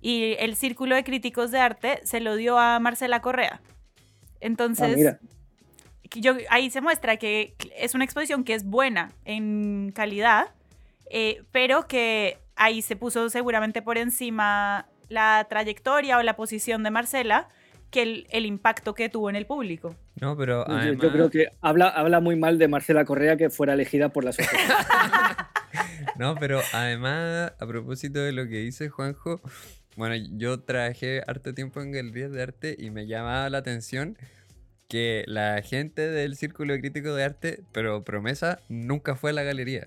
[0.01, 3.61] Y el Círculo de Críticos de Arte se lo dio a Marcela Correa.
[4.41, 5.19] Entonces, ah,
[6.51, 10.49] ahí se muestra que es una exposición que es buena en calidad,
[11.11, 16.91] eh, pero que ahí se puso seguramente por encima la trayectoria o la posición de
[16.91, 17.49] Marcela
[17.95, 19.95] que el, impacto que tuvo en el público.
[20.21, 24.09] No, pero yo, creo que habla, habla muy mal de Marcela Correa que fuera elegida
[24.09, 24.59] por la sociedad.
[26.19, 29.41] no, pero además, a propósito de lo que dice Juanjo,
[29.97, 34.19] bueno, yo trabajé harto tiempo en galerías de arte y me llamaba la atención
[34.89, 39.87] que la gente del Círculo Crítico de Arte, pero promesa, nunca fue a la galería.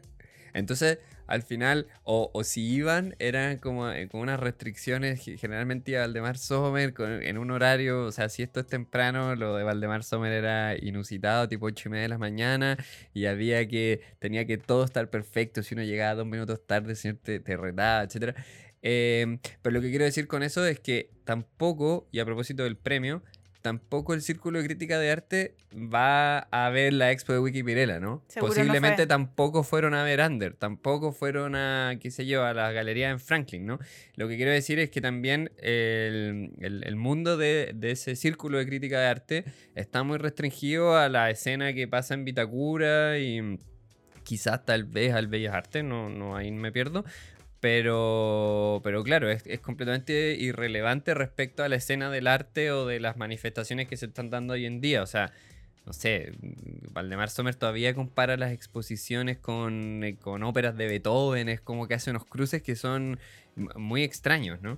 [0.53, 5.23] Entonces, al final, o, si iban, eran como eh, con unas restricciones.
[5.39, 9.63] Generalmente iba Valdemar Sommer en un horario, o sea, si esto es temprano, lo de
[9.63, 12.77] Valdemar Sommer era inusitado, tipo 8 y media de la mañana,
[13.13, 15.61] y había que, tenía que todo estar perfecto.
[15.63, 18.35] Si uno llegaba dos minutos tarde, señor te, te retaba, etc.
[18.81, 22.77] Em, pero lo que quiero decir con eso es que tampoco, y a propósito del
[22.77, 23.23] premio,
[23.67, 28.23] tampoco el Círculo de Crítica de Arte va a ver la expo de Wikipirela, ¿no?
[28.39, 33.09] Posiblemente tampoco fueron a ver Under, tampoco fueron a, qué sé yo, a la galería
[33.09, 33.77] en Franklin, ¿no?
[34.15, 39.07] Lo que quiero decir es que también el, mundo de, ese Círculo de Crítica de
[39.07, 39.43] Arte
[39.75, 43.59] está muy restringido a la escena que pasa en Vitacura y
[44.23, 47.03] quizás tal vez al Bellas Artes, no, no ahí me pierdo,
[47.59, 53.17] pero, pero claro, es, completamente irrelevante respecto a la escena del arte o de las
[53.17, 55.01] manifestaciones que se están dando hoy en día.
[55.01, 55.31] O sea,
[55.85, 56.33] no sé,
[56.91, 61.95] Valdemar Sommer todavía compara las exposiciones con, eh, con óperas de Beethoven, es como que
[61.95, 63.19] hace unos cruces que son
[63.55, 64.77] muy extraños, ¿no?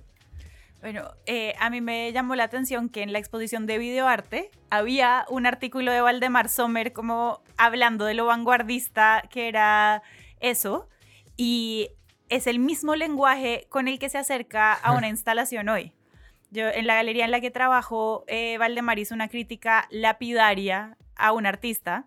[0.80, 5.26] Bueno, eh, a mí me llamó la atención que en la exposición de videoarte había
[5.28, 10.02] un artículo de Valdemar Sommer como hablando de lo vanguardista que era
[10.40, 10.88] eso.
[11.36, 11.90] Y
[12.30, 15.92] es el mismo lenguaje con el que se acerca a una instalación hoy.
[16.50, 21.32] Yo en la galería en la que trabajo, eh, Valdemar hizo una crítica lapidaria a
[21.32, 22.06] un artista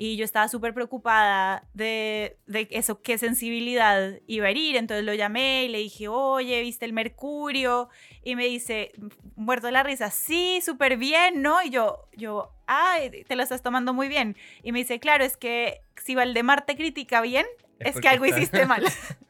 [0.00, 4.76] y yo estaba súper preocupada de, de, eso, qué sensibilidad iba a herir.
[4.76, 7.88] Entonces lo llamé y le dije, oye, ¿viste el mercurio?
[8.22, 8.92] Y me dice,
[9.34, 11.62] muerto de la risa, sí, súper bien, ¿no?
[11.62, 14.36] Y yo, yo, ay, te lo estás tomando muy bien.
[14.62, 17.46] Y me dice, claro, es que si Valdemar te critica bien,
[17.80, 18.84] es, que algo hiciste mal.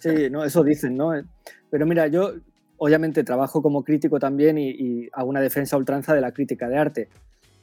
[0.00, 1.12] Sí, no, eso dicen, ¿no?
[1.70, 2.34] Pero mira, yo
[2.76, 7.08] obviamente trabajo como crítico también y, hago una defensa ultranza de la crítica de arte.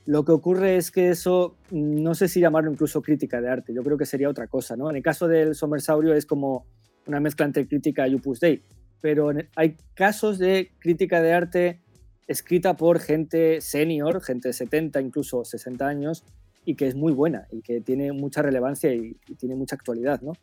[0.06, 3.84] Lo que ocurre es que eso, no sé si llamarlo incluso crítica de arte, yo
[3.84, 4.90] creo que sería otra cosa, ¿no?
[4.90, 6.66] En el caso del Somersaurio es como
[7.08, 8.62] una mezcla entre crítica y Opus Dei,
[9.02, 11.82] pero hay casos de crítica de arte
[12.28, 16.24] escrita por gente senior, gente de 70, incluso 60 años,
[16.64, 20.22] y que es muy buena y que tiene mucha relevancia y, y tiene mucha actualidad,
[20.22, 20.34] ¿no?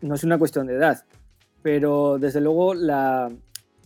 [0.00, 1.04] No es una cuestión de edad,
[1.62, 3.30] pero desde luego la,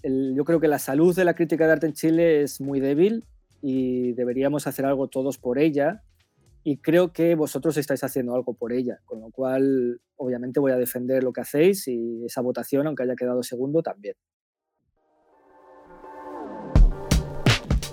[0.02, 3.24] yo creo que la salud de la crítica de arte en Chile es muy débil
[3.60, 6.02] y deberíamos hacer algo todos por ella
[6.64, 10.76] y creo que vosotros estáis haciendo algo por ella, con lo cual obviamente voy a
[10.76, 14.14] defender lo que hacéis y esa votación, aunque haya quedado segundo, también.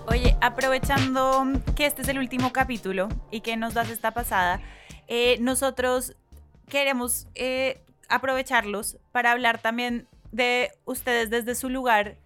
[0.07, 1.43] Oye, aprovechando
[1.75, 4.59] que este es el último capítulo y que nos das esta pasada,
[5.07, 6.15] eh, nosotros
[6.67, 12.17] queremos eh, aprovecharlos para hablar también de ustedes desde su lugar,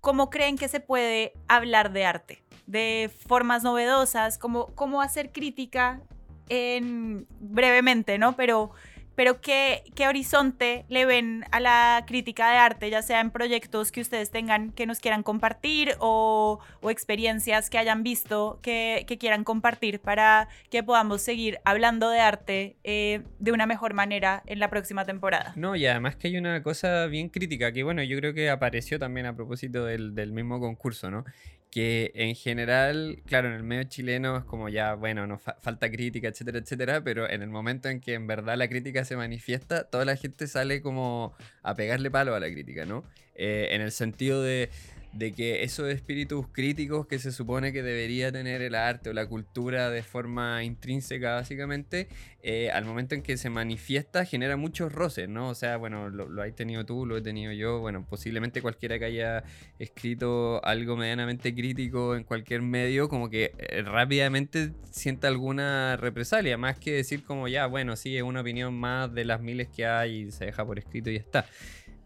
[0.00, 6.02] cómo creen que se puede hablar de arte, de formas novedosas, cómo, cómo hacer crítica
[6.48, 8.36] en brevemente, ¿no?
[8.36, 8.70] Pero
[9.18, 13.90] pero ¿qué, ¿qué, horizonte le ven a la crítica de arte, ya sea en proyectos
[13.90, 19.18] que ustedes tengan que nos quieran compartir o, o experiencias que hayan visto que, que,
[19.18, 24.60] quieran compartir para que podamos seguir hablando de arte eh, de una mejor manera en
[24.60, 25.52] la próxima temporada?
[25.56, 29.00] No, y además que hay una cosa bien crítica que, bueno, yo creo que apareció
[29.00, 31.24] también a propósito del, del mismo concurso, ¿no?
[31.70, 36.28] Que en general, claro, en el medio chileno es como ya, bueno, nos falta crítica,
[36.28, 40.04] etcétera, etcétera, pero en el momento en que en verdad la crítica se manifiesta, toda
[40.04, 43.04] la gente sale como a pegarle palo a la crítica, ¿no?
[43.34, 44.70] Eh, en el sentido de
[45.12, 49.26] de que esos espíritus críticos que se supone que debería tener el arte o la
[49.26, 52.08] cultura de forma intrínseca básicamente,
[52.42, 55.48] eh, al momento en que se manifiesta genera muchos roces, ¿no?
[55.48, 59.06] O sea, bueno, lo, has tenido tú, lo he tenido yo, bueno, posiblemente cualquiera que
[59.06, 59.44] haya
[59.78, 66.78] escrito algo medianamente crítico en cualquier medio, como que eh, rápidamente sienta alguna represalia, más
[66.78, 70.18] que decir como ya, bueno, sí, es una opinión más de las miles que hay
[70.18, 71.46] y se deja por escrito y ya está.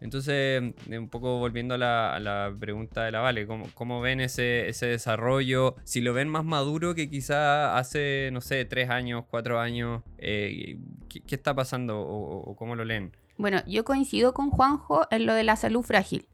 [0.03, 5.75] Entonces, eh, un poco volviendo a la, pregunta de la Vale, ¿cómo, ven ese, desarrollo?
[5.85, 10.77] Si lo ven más maduro que quizá hace, no sé, tres años, cuatro años, eh,
[11.07, 13.15] ¿qué, está pasando o, cómo lo leen?
[13.37, 16.27] Bueno, yo coincido con Juanjo en lo de la salud frágil.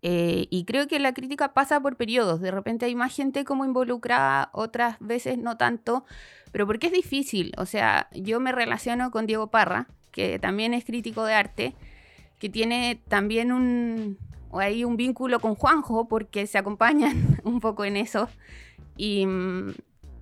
[0.00, 2.40] Eh, y creo que la crítica pasa por periodos.
[2.40, 6.06] De repente hay más gente como involucrada, otras veces no tanto.
[6.50, 7.52] Pero porque es difícil.
[7.58, 11.74] O sea, yo me relaciono con Diego Parra, que también es crítico de arte
[12.42, 14.18] que tiene también un,
[14.52, 18.28] hay un vínculo con Juanjo porque se acompañan un poco en eso.
[18.96, 19.28] Y,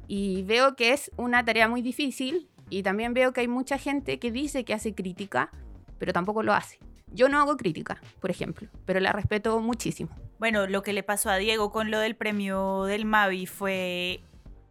[0.06, 4.18] y, veo que es una tarea muy difícil y también veo que hay mucha gente
[4.18, 5.50] que dice que hace crítica,
[5.98, 6.78] pero tampoco lo hace.
[7.10, 10.10] Yo no hago crítica, por ejemplo, pero la respeto muchísimo.
[10.38, 14.20] Bueno, lo que le pasó a Diego con lo del premio del Mavi fue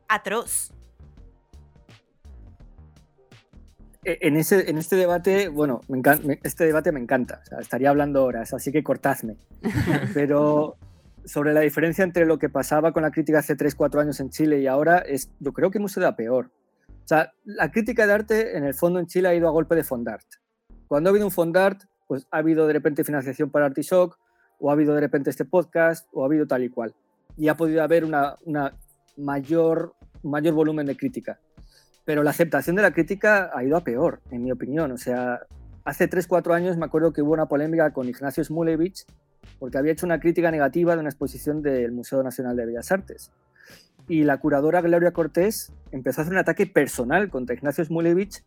[0.08, 0.72] atroz.
[4.04, 6.02] En, ese, en este debate, bueno, me
[6.43, 9.38] este debate me encanta, estaría hablando horas, así que cortadme.
[10.14, 10.78] Pero
[11.26, 14.30] sobre la diferencia entre lo que pasaba con la crítica hace 3, 4 años en
[14.30, 16.52] Chile y ahora, es, yo creo que hemos ido a peor.
[16.88, 19.76] O sea, la crítica de arte en el fondo en Chile ha ido a golpe
[19.76, 20.26] de Fondart.
[20.88, 24.18] Cuando ha habido un Fondart, pues ha habido de repente financiación para Artishock,
[24.60, 26.95] o ha habido de repente este podcast, o ha habido tal y cual.
[27.38, 28.74] Y ha podido haber una, una
[29.18, 29.93] mayor,
[30.24, 31.39] mayor volumen de crítica
[32.10, 34.91] pero la aceptación de la crítica ha ido a peor, en mi opinión.
[34.91, 35.41] O sea,
[35.84, 39.05] hace 3-4 años me acuerdo que hubo una polémica con Ignacio Smulevich
[39.60, 43.30] porque había hecho una crítica negativa de una exposición del Museo Nacional de Bellas Artes.
[44.07, 48.43] Y la curadora Gloria Cortés empezó a hacer un ataque personal contra Ignacio Smulevich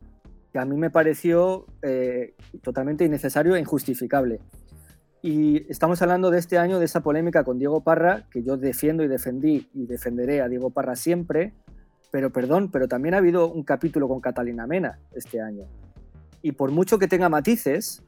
[0.53, 2.35] que a mí me pareció eh,
[2.65, 4.41] totalmente innecesario e injustificable.
[5.23, 9.05] Y estamos hablando de este año, de esa polémica con Diego Parra, que yo defiendo
[9.05, 11.53] y defendí y defenderé a Diego Parra siempre,
[12.13, 15.65] pero perdón, pero también ha habido un capítulo con Catalina Mena este año.
[16.43, 18.05] Y por mucho que tenga matices,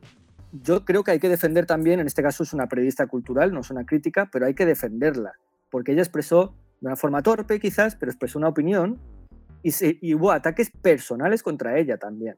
[0.52, 3.60] yo creo que hay que defender también, en este caso es una periodista cultural, no
[3.60, 5.32] es una crítica, pero hay que defenderla,
[5.70, 9.00] porque ella expresó de una forma torpe quizás, pero expresó una opinión
[9.62, 12.36] y, hubo ataques personales contra ella también.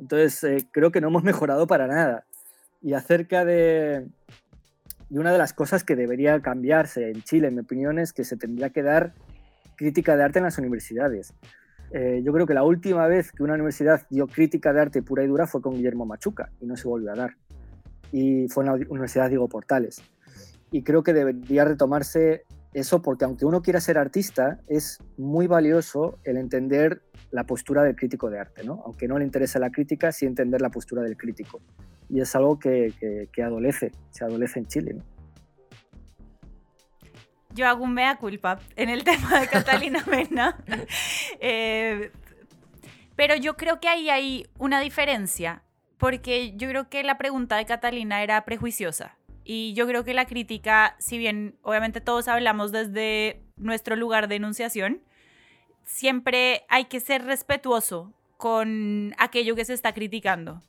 [0.00, 2.26] Entonces, eh, creo que no hemos mejorado para nada.
[2.82, 4.08] Y acerca de...
[5.08, 8.24] Y una de las cosas que debería cambiarse en Chile, en mi opinión, es que
[8.24, 9.14] se tendría que dar
[9.76, 11.34] crítica de arte en las universidades.
[11.92, 15.22] Eh, yo creo que la última vez que una universidad dio crítica de arte pura
[15.22, 17.36] y dura fue con Guillermo Machuca y no se volvió a dar.
[18.12, 20.02] Y fue en la Universidad Diego Portales.
[20.70, 26.18] Y creo que debería retomarse eso porque aunque uno quiera ser artista, es muy valioso
[26.24, 28.82] el entender la postura del crítico de arte, ¿no?
[28.84, 31.60] Aunque no le interese la crítica, sí entender la postura del crítico.
[32.08, 32.92] Y es algo que,
[33.32, 34.96] que, adolece, se adolece en Chile.
[37.56, 40.56] Yo hago un mea culpa en el tema de Catalina Mena.
[41.40, 42.12] Eh,
[43.16, 45.62] pero yo creo que ahí hay una diferencia,
[45.98, 49.16] porque yo creo que la pregunta de Catalina era prejuiciosa.
[49.42, 54.36] Y yo creo que la crítica, si bien obviamente todos hablamos desde nuestro lugar de
[54.36, 55.00] enunciación,
[55.84, 60.62] siempre hay que ser respetuoso con aquello que se está criticando.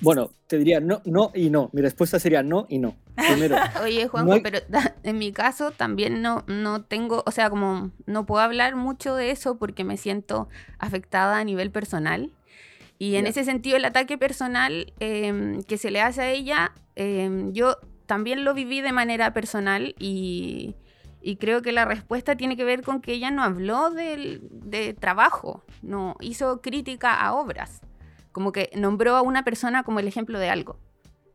[0.00, 1.70] Bueno, te diría no, no y no.
[1.72, 2.96] Mi respuesta sería no y no.
[3.14, 3.56] Primero.
[3.82, 4.58] Oye, Juanjo, pero
[5.02, 9.30] en mi caso también no, no tengo, o sea, como no puedo hablar mucho de
[9.30, 12.30] eso porque me siento afectada a nivel personal.
[12.98, 17.52] Y en ese sentido, el ataque personal em, que se le hace a ella, em,
[17.52, 20.76] yo también lo viví de manera personal y,
[21.20, 24.94] y, creo que la respuesta tiene que ver con que ella no habló del, de
[24.94, 27.80] trabajo, no hizo crítica a obras,
[28.32, 30.78] como que nombró a una persona como el ejemplo de algo.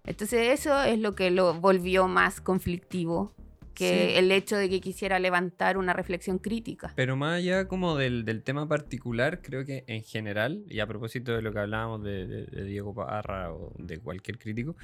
[0.05, 3.33] Entonces eso es lo que lo volvió más conflictivo
[3.77, 6.91] que el hecho de que quisiera levantar una reflexión crítica.
[6.95, 11.35] Pero más allá como del, del, tema particular, creo que en general, y a propósito
[11.35, 14.75] de lo que hablábamos de, Diego Parra o de cualquier crítico,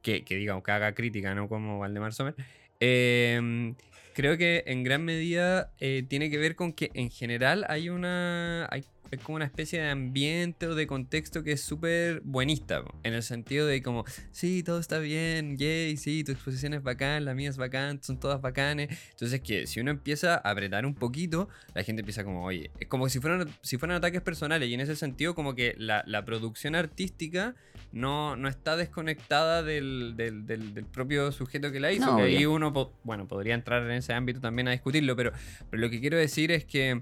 [0.00, 2.34] que, que, digamos que haga crítica, no como Valdemar Sommer,
[2.80, 3.74] em,
[4.14, 8.66] creo que en gran medida eh, tiene que ver con que en general hay una...
[8.70, 13.14] Hay es como una especie de ambiente o de contexto que es súper buenista, en
[13.14, 17.34] el sentido de como, sí, todo está bien, yay, sí, tu exposición es bacán, la
[17.34, 18.88] mía es bacán, son todas bacanes.
[19.10, 22.88] Entonces que si uno empieza a apretar un poquito, la gente empieza como, oye, es
[22.88, 26.24] como si fueran, si fueran ataques personales y en ese sentido como que la, la
[26.24, 27.54] producción artística
[27.92, 32.16] no, no está desconectada del, del, del, propio sujeto que la hizo.
[32.16, 32.72] que ahí uno,
[33.04, 35.32] bueno, podría entrar en ese ámbito también a discutirlo, pero,
[35.70, 37.00] pero lo que quiero decir es que...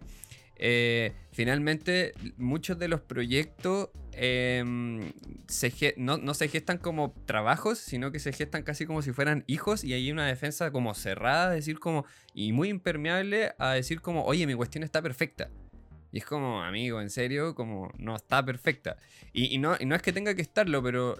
[0.58, 5.12] Eh, finalmente muchos de los proyectos em,
[5.98, 9.84] no, no, se gestan como trabajos, sino que se gestan casi como si fueran hijos
[9.84, 14.46] y hay una defensa como cerrada, decir como, y muy impermeable a decir como, oye,
[14.46, 15.50] mi cuestión está perfecta.
[16.16, 18.96] Y es como, amigo, en serio, como no está perfecta.
[19.34, 21.18] Y, no, no, es que tenga que estarlo, pero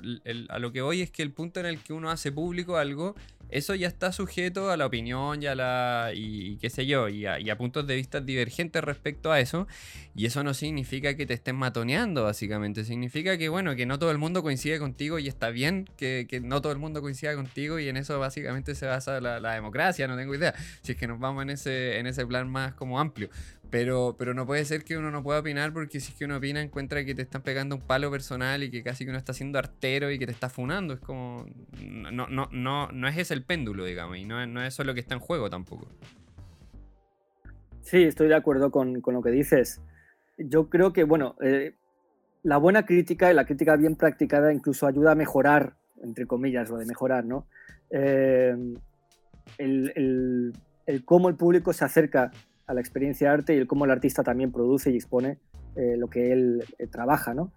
[0.49, 3.15] a lo que voy es que el punto en el que uno hace público algo,
[3.51, 6.13] eso ya está sujeto a la opinión y a la.
[6.15, 9.69] y, qué sé yo, y a, puntos de vista divergentes respecto a eso.
[10.15, 12.83] Y eso no significa que te estén matoneando, básicamente.
[12.85, 16.63] Significa que, bueno, que no todo el mundo coincide contigo y está bien que, no
[16.63, 20.17] todo el mundo coincida contigo y en eso básicamente se basa la, la, democracia, no
[20.17, 20.55] tengo idea.
[20.81, 23.29] Si es que nos vamos en ese, en ese plan más como amplio.
[23.77, 26.39] Pero, pero no puede ser que uno no pueda opinar porque si es que uno
[26.39, 29.35] opina encuentra que te están pegando un palo personal y que casi que uno está
[29.35, 30.95] siendo artero y que te está funando.
[30.95, 31.45] Es como...
[31.85, 34.95] No, no, no, no es ese el péndulo, digamos, y no, no es eso lo
[34.95, 35.89] que está en juego tampoco.
[37.83, 39.83] Sí, estoy de acuerdo con, con lo que dices.
[40.39, 41.75] Yo creo que, bueno, eh,
[42.45, 46.79] la buena crítica y la crítica bien practicada incluso ayuda a mejorar, entre comillas, lo
[46.79, 47.47] de mejorar, ¿no?
[47.91, 48.57] Eh,
[49.59, 50.53] el, el,
[50.87, 52.31] el cómo el público se acerca
[52.67, 55.39] a la experiencia de arte y el cómo el artista también produce y expone
[55.77, 57.35] eh, lo que él eh, trabaja.
[57.35, 57.53] ¿no?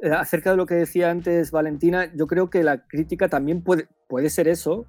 [0.00, 3.88] Eh, acerca de lo que decía antes Valentina, yo creo que la crítica también puede,
[4.06, 4.86] puede ser eso,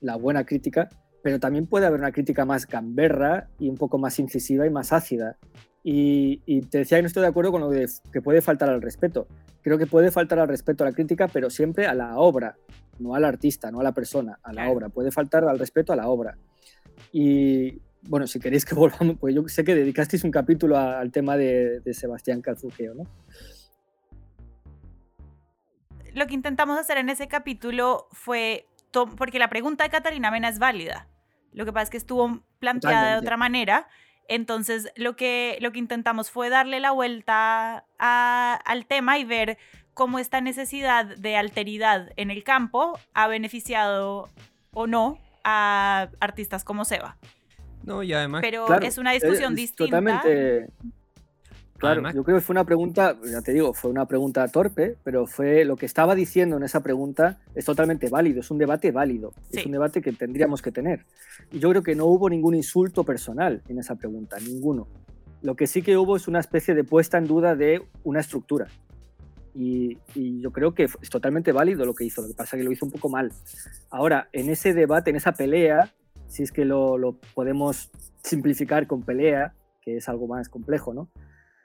[0.00, 0.88] la buena crítica,
[1.22, 4.92] pero también puede haber una crítica más gamberra y un poco más incisiva y más
[4.92, 5.38] ácida.
[5.86, 8.80] Y, te decía que no estoy de acuerdo con lo de que puede faltar al
[8.80, 9.26] respeto.
[9.62, 12.56] Creo que puede faltar al respeto a la crítica, pero siempre a la obra,
[12.98, 14.88] no al artista, no a la persona, a la obra.
[14.88, 16.38] Puede faltar al respeto a la obra.
[17.12, 21.36] Y, bueno, si queréis que volvamos, pues yo sé que dedicasteis un capítulo al tema
[21.36, 23.04] de, Sebastián Calzuqueo, ¿no?
[26.12, 28.68] Lo que intentamos hacer en ese capítulo fue,
[29.16, 31.08] porque la pregunta de Catalina Mena es válida,
[31.52, 33.88] lo que pasa es que estuvo planteada de otra manera,
[34.28, 39.58] entonces lo que, lo que intentamos fue darle la vuelta al tema y ver
[39.92, 44.30] cómo esta necesidad de alteridad en el campo ha beneficiado
[44.72, 47.16] o no a artistas como Seba.
[47.86, 48.42] No, y además.
[48.42, 49.98] Pero es una discusión distinta.
[49.98, 50.70] Totalmente.
[51.76, 55.26] Claro, yo creo que fue una pregunta, ya te digo, fue una pregunta torpe, pero
[55.26, 59.34] fue lo que estaba diciendo en esa pregunta es totalmente válido, es un debate válido,
[59.50, 61.04] es un debate que tendríamos que tener.
[61.50, 64.86] Y yo creo que no hubo ningún insulto personal en esa pregunta, ninguno.
[65.42, 68.68] Lo que sí que hubo es una especie de puesta en duda de una estructura.
[69.54, 72.60] Y, y, yo creo que es totalmente válido lo que hizo, lo que pasa es
[72.60, 73.30] que lo hizo un poco mal.
[73.90, 75.92] Ahora, en ese debate, en esa pelea,
[76.34, 77.92] si es que lo, podemos
[78.24, 81.08] simplificar con pelea, que es algo más complejo, ¿no?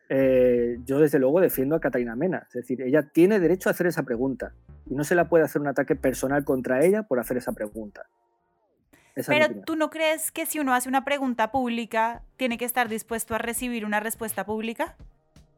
[0.10, 3.88] Eh, yo desde luego defiendo a Catalina Mena, es decir, ella tiene derecho a hacer
[3.88, 4.54] esa pregunta
[4.86, 8.06] y no se la puede hacer un ataque personal contra ella por hacer esa pregunta.
[9.26, 13.34] Pero tú no crees que si uno hace una pregunta pública, tiene que estar dispuesto
[13.34, 14.96] a recibir una respuesta pública?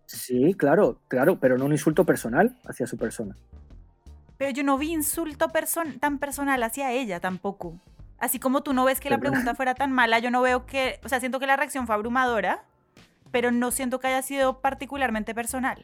[0.06, 3.36] Sí, claro, claro, pero no un insulto personal hacia su persona.
[4.38, 5.50] Pero yo no vi insulto
[6.00, 7.78] tan personal hacia ella tampoco.
[8.22, 11.00] Así como tú no ves que la pregunta fuera tan mala, yo no veo que,
[11.04, 12.64] o sea, siento que la reacción fue abrumadora,
[13.32, 15.82] pero no siento que haya sido particularmente personal.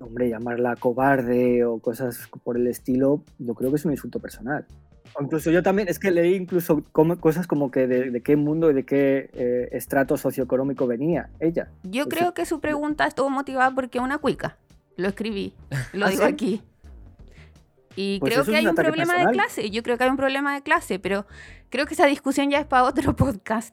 [0.00, 4.66] Hombre, llamarla cobarde o cosas por el estilo, yo creo que es un insulto personal.
[5.14, 6.82] O incluso yo también, es que leí incluso
[7.20, 11.68] cosas como que de, qué mundo y de qué eh, estrato socioeconómico venía ella.
[11.84, 14.56] Yo creo que su pregunta estuvo motivada porque una cuica.
[14.96, 15.54] Lo escribí,
[15.92, 16.62] lo ¿Ah, digo aquí.
[17.96, 19.26] Y Pues creo que hay un problema personal.
[19.26, 19.70] de clase.
[19.70, 21.26] Yo creo que hay un problema de clase, pero
[21.70, 23.72] creo que esa discusión ya es para otro podcast.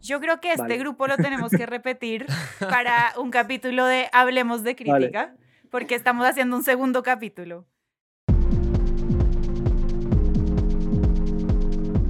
[0.00, 0.78] Yo creo que este Vale.
[0.78, 2.26] grupo lo tenemos que repetir
[2.60, 5.08] para un capítulo de Hablemos de Vale.
[5.08, 5.34] crítica,
[5.70, 7.66] porque estamos haciendo un segundo capítulo.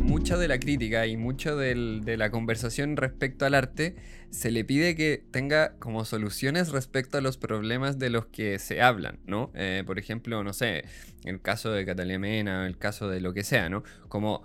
[0.02, 3.94] mucha de la crítica y mucho del- de la conversación respecto al arte
[4.30, 8.82] se le pide que tenga como soluciones respecto a los problemas de los que se
[8.82, 9.52] hablan, ¿no?
[9.54, 10.84] Eh, por ejemplo, no sé,
[11.24, 13.84] el caso de Catalina Mena, el caso de lo que sea, ¿no?
[14.08, 14.42] Como,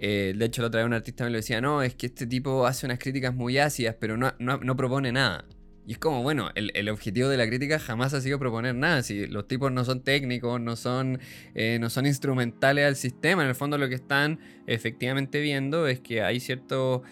[0.00, 2.26] eh, de hecho, la otra vez un artista me lo decía, no, es que este
[2.26, 5.44] tipo hace unas críticas muy ácidas, pero no, no- no propone nada.
[5.86, 9.02] Y es como, bueno, el, el objetivo de la crítica jamás ha sido proponer nada.
[9.02, 11.18] Si los tipos no son técnicos, no son,
[11.54, 16.00] eh, no son instrumentales al sistema, en el fondo lo que están efectivamente viendo es
[16.00, 17.02] que hay cierto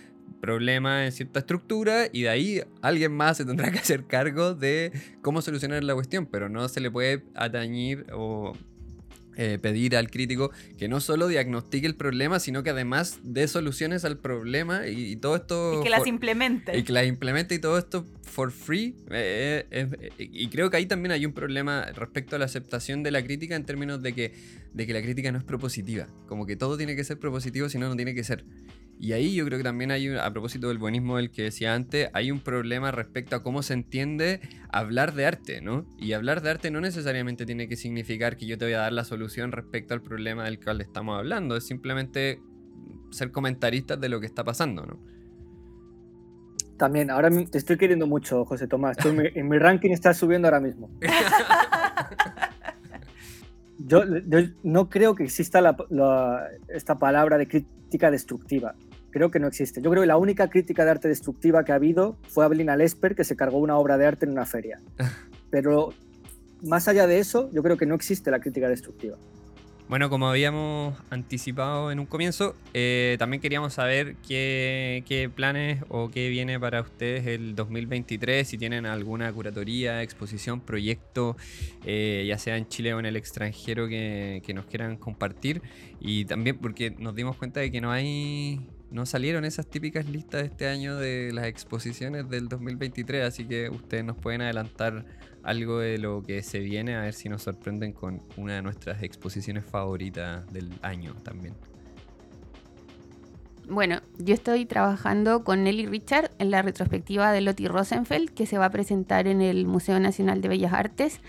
[0.40, 4.92] problema en cierta estructura y de ahí alguien más se tendrá que hacer cargo de
[5.22, 8.52] cómo solucionar la cuestión, pero no se le puede atañir o
[9.38, 14.04] eh, pedir al crítico que no solo diagnostique el problema, sino que además dé soluciones
[14.04, 15.80] al problema y, y todo esto...
[15.80, 16.76] Y que las for- implemente.
[16.76, 18.94] y que las implemente y todo esto for free.
[19.10, 23.02] eh, eh, eh, y creo que ahí también hay un problema respecto a la aceptación
[23.02, 24.34] de la crítica en términos de que,
[24.74, 26.08] de que la crítica no es propositiva.
[26.26, 28.44] Como que todo tiene que ser propositivo, si no, no tiene que ser.
[29.00, 31.74] Y ahí yo creo que también hay, un- a propósito del buenismo del que decía
[31.74, 34.40] antes, hay un problema respecto a cómo se entiende
[34.70, 35.86] hablar de arte, ¿no?
[35.98, 38.92] Y hablar de arte no necesariamente tiene que significar que yo te voy a dar
[38.92, 41.56] la solución respecto al problema del cual estamos hablando.
[41.56, 42.40] Es simplemente
[43.10, 44.98] ser comentaristas de lo que está pasando, ¿no?
[46.76, 48.96] También, ahora te estoy queriendo mucho, José Tomás.
[48.96, 50.90] Tú en, mi, en mi ranking estás subiendo ahora mismo.
[53.80, 58.74] Yo, yo no creo que exista la- la- esta palabra de crítica destructiva.
[59.10, 59.80] Creo que no existe.
[59.80, 63.14] Yo creo que la única crítica de arte destructiva que ha habido fue Abelina Lesper,
[63.14, 64.80] que se cargó una obra de arte en una feria.
[65.50, 65.94] Pero
[66.62, 69.16] más allá de eso, yo creo que no existe la crítica destructiva.
[69.88, 76.10] Bueno, como habíamos anticipado en un comienzo, eh, también queríamos saber qué, qué planes o
[76.10, 81.38] qué viene para ustedes el 2023, si tienen alguna curatoría, exposición, proyecto,
[81.86, 85.62] eh, ya sea en Chile o en el extranjero que, que nos quieran compartir.
[86.00, 88.60] Y también porque nos dimos cuenta de que no hay...
[88.90, 93.68] No salieron esas típicas listas de este año de las exposiciones del 2023, así que
[93.68, 95.04] ustedes nos pueden adelantar
[95.42, 99.02] algo de lo que se viene, a ver si nos sorprenden con una de nuestras
[99.02, 101.54] exposiciones favoritas del año también.
[103.68, 108.56] Bueno, yo estoy trabajando con Nelly Richard en la retrospectiva de Lottie Rosenfeld, que se
[108.56, 111.20] va a presentar en el Museo Nacional de Bellas Artes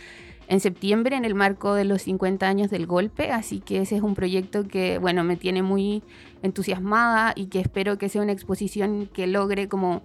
[0.49, 4.01] en septiembre en el marco de los 50 años del golpe, así que ese es
[4.01, 6.01] un proyecto que, bueno, me tiene muy
[6.41, 10.01] entusiasmada y que espero que sea una exposición que logre como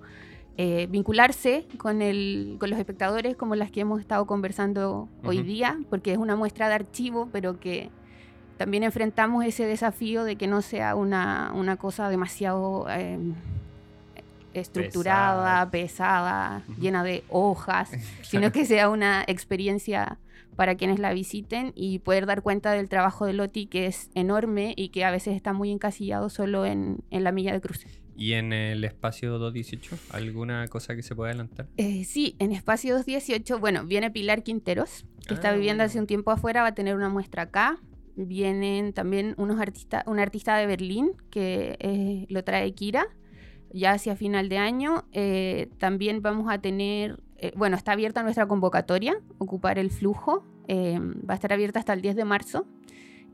[0.59, 5.79] eh, vincularse con, el, con los espectadores como las que hemos estado conversando hoy día,
[5.89, 7.91] porque es una muestra de archivo, pero que
[8.59, 13.19] también enfrentamos ese desafío de que no sea una, una cosa demasiado eh,
[14.53, 17.91] estructurada, pesada, llena de hojas,
[18.23, 20.19] sino que sea una experiencia
[20.57, 24.75] para quienes la visiten y poder dar cuenta del trabajo de Loti, que es enorme
[24.77, 27.89] y que a veces está muy encasillado solo en, en la milla de cruce.
[28.17, 29.97] ¿Y en el espacio 218?
[30.11, 31.67] ¿Alguna cosa que se pueda adelantar?
[31.77, 35.87] Eh, sí, en Espacio 218, bueno, viene Pilar Quinteros, que está Ah, viviendo bueno.
[35.91, 37.81] hace un tiempo afuera, va a tener una muestra acá.
[38.17, 43.09] Vienen también unos artistas, un artista de Berlín que eh, lo trae Kira,
[43.73, 45.05] ya hacia final de año.
[45.11, 50.99] Eh, también vamos a tener, eh, bueno, está abierta nuestra convocatoria, ocupar el flujo, eh,
[50.99, 52.67] va a estar abierta hasta el 10 de marzo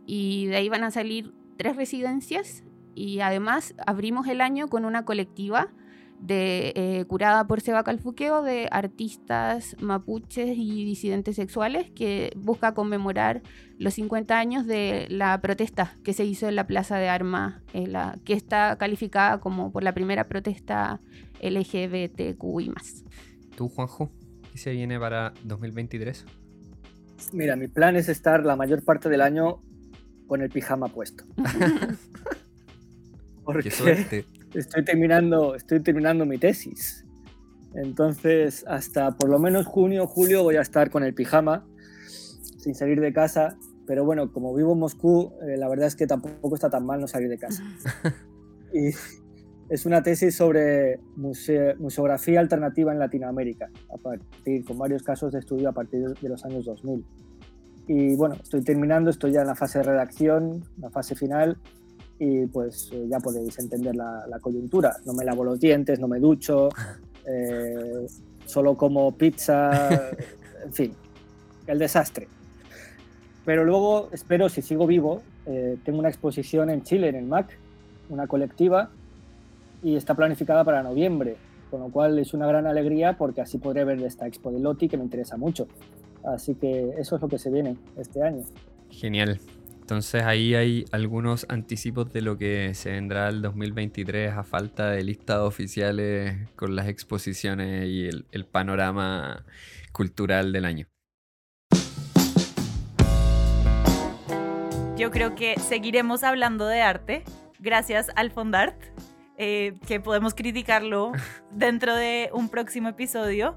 [0.05, 2.65] y de ahí van a salir tres residencias
[2.97, 5.69] y además abrimos el año con una colectiva
[6.19, 13.43] de, eh, curada por Seba Calfuqueo de artistas mapuches y disidentes sexuales que busca conmemorar
[13.79, 17.63] los 50 años de la protesta que se hizo en la Plaza de Armas,
[18.25, 21.01] que está calificada como por la primera protesta
[21.41, 22.73] LGBTQI+.
[23.61, 24.11] ¿Tú, Juanjo?
[24.51, 26.25] ¿Qué se viene para 2023?
[27.35, 29.61] Mira, mi plan es estar la mayor parte del año
[30.27, 31.25] con el pijama puesto.
[33.45, 37.05] Porque ¡Qué estoy terminando, estoy terminando mi tesis.
[37.75, 41.69] Entonces, hasta por lo menos junio, julio voy a estar con el pijama,
[42.57, 43.59] sin salir de casa.
[43.87, 46.99] Pero bueno, como vivo en Moscú, eh, la verdad es que tampoco está tan mal
[46.99, 47.63] no salir de casa.
[48.73, 48.93] Y
[49.71, 55.39] es una tesis sobre muse- museografía alternativa en Latinoamérica, a partir, con varios casos de
[55.39, 57.05] estudio a partir de los años 2000.
[57.87, 61.57] Y bueno, estoy terminando, estoy ya en la fase de redacción, la fase final,
[62.19, 64.97] y pues eh, ya podéis entender la, la coyuntura.
[65.07, 66.69] No me lavo los dientes, no me ducho,
[67.27, 68.07] eh,
[68.47, 70.11] solo como pizza,
[70.65, 70.93] en fin,
[71.67, 72.29] el desastre.
[73.45, 77.57] Pero luego espero, si sigo vivo, eh, tengo una exposición en Chile, en el MAC,
[78.11, 78.91] una colectiva,
[79.83, 81.37] y está planificada para noviembre,
[81.71, 84.89] con lo cual es una gran alegría porque así podré ver esta expo de Loti
[84.89, 85.69] que me interesa mucho.
[86.25, 88.45] Así que eso es lo que se viene este año.
[88.91, 89.41] Genial.
[89.81, 95.03] Entonces ahí hay algunos anticipos de lo que se vendrá el 2023 a falta de
[95.03, 99.45] listas oficiales con las exposiciones y el, el panorama
[99.93, 100.87] cultural del año.
[104.97, 107.25] Yo creo que seguiremos hablando de arte
[107.59, 108.77] gracias al Fondart,
[109.43, 111.13] eh, que podemos criticarlo
[111.51, 113.57] dentro de un próximo episodio.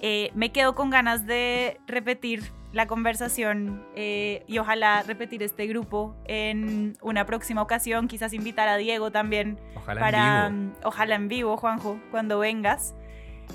[0.00, 6.16] Eh, me quedo con ganas de repetir la conversación eh, y ojalá repetir este grupo
[6.24, 10.76] en una próxima ocasión, quizás invitar a Diego también Ojalá para en vivo.
[10.80, 12.94] mm, ojalá en vivo, Juanjo, cuando vengas.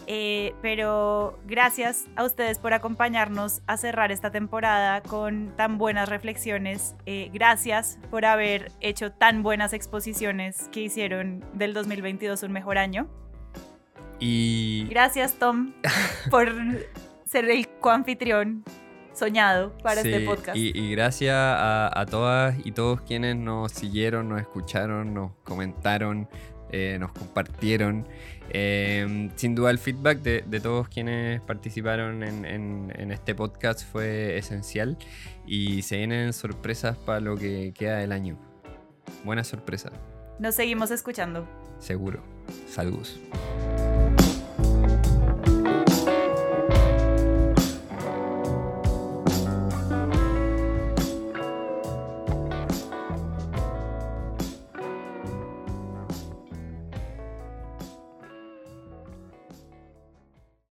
[0.07, 6.95] Eh, pero gracias a ustedes por acompañarnos a cerrar esta temporada con tan buenas reflexiones.
[7.05, 13.07] Eh, gracias por haber hecho tan buenas exposiciones que hicieron del 2022 un mejor año.
[14.19, 15.73] Y Gracias, Tom,
[16.31, 16.53] por
[17.25, 18.63] ser el coanfitrión
[19.13, 20.57] soñado para Sí, este podcast.
[20.57, 26.27] Y, y gracias a, a todas y todos quienes nos siguieron, nos escucharon, nos comentaron,
[26.71, 28.07] eh, nos compartieron.
[28.49, 33.81] Eh, sin duda el feedback de, de todos quienes participaron en, en- en este podcast
[33.91, 34.97] fue esencial
[35.45, 38.37] y se vienen sorpresas para lo que queda del año.
[39.23, 39.91] Buenas sorpresas,
[40.39, 41.47] Nos seguimos escuchando.
[41.79, 42.21] seguro.
[42.67, 43.19] Saludos.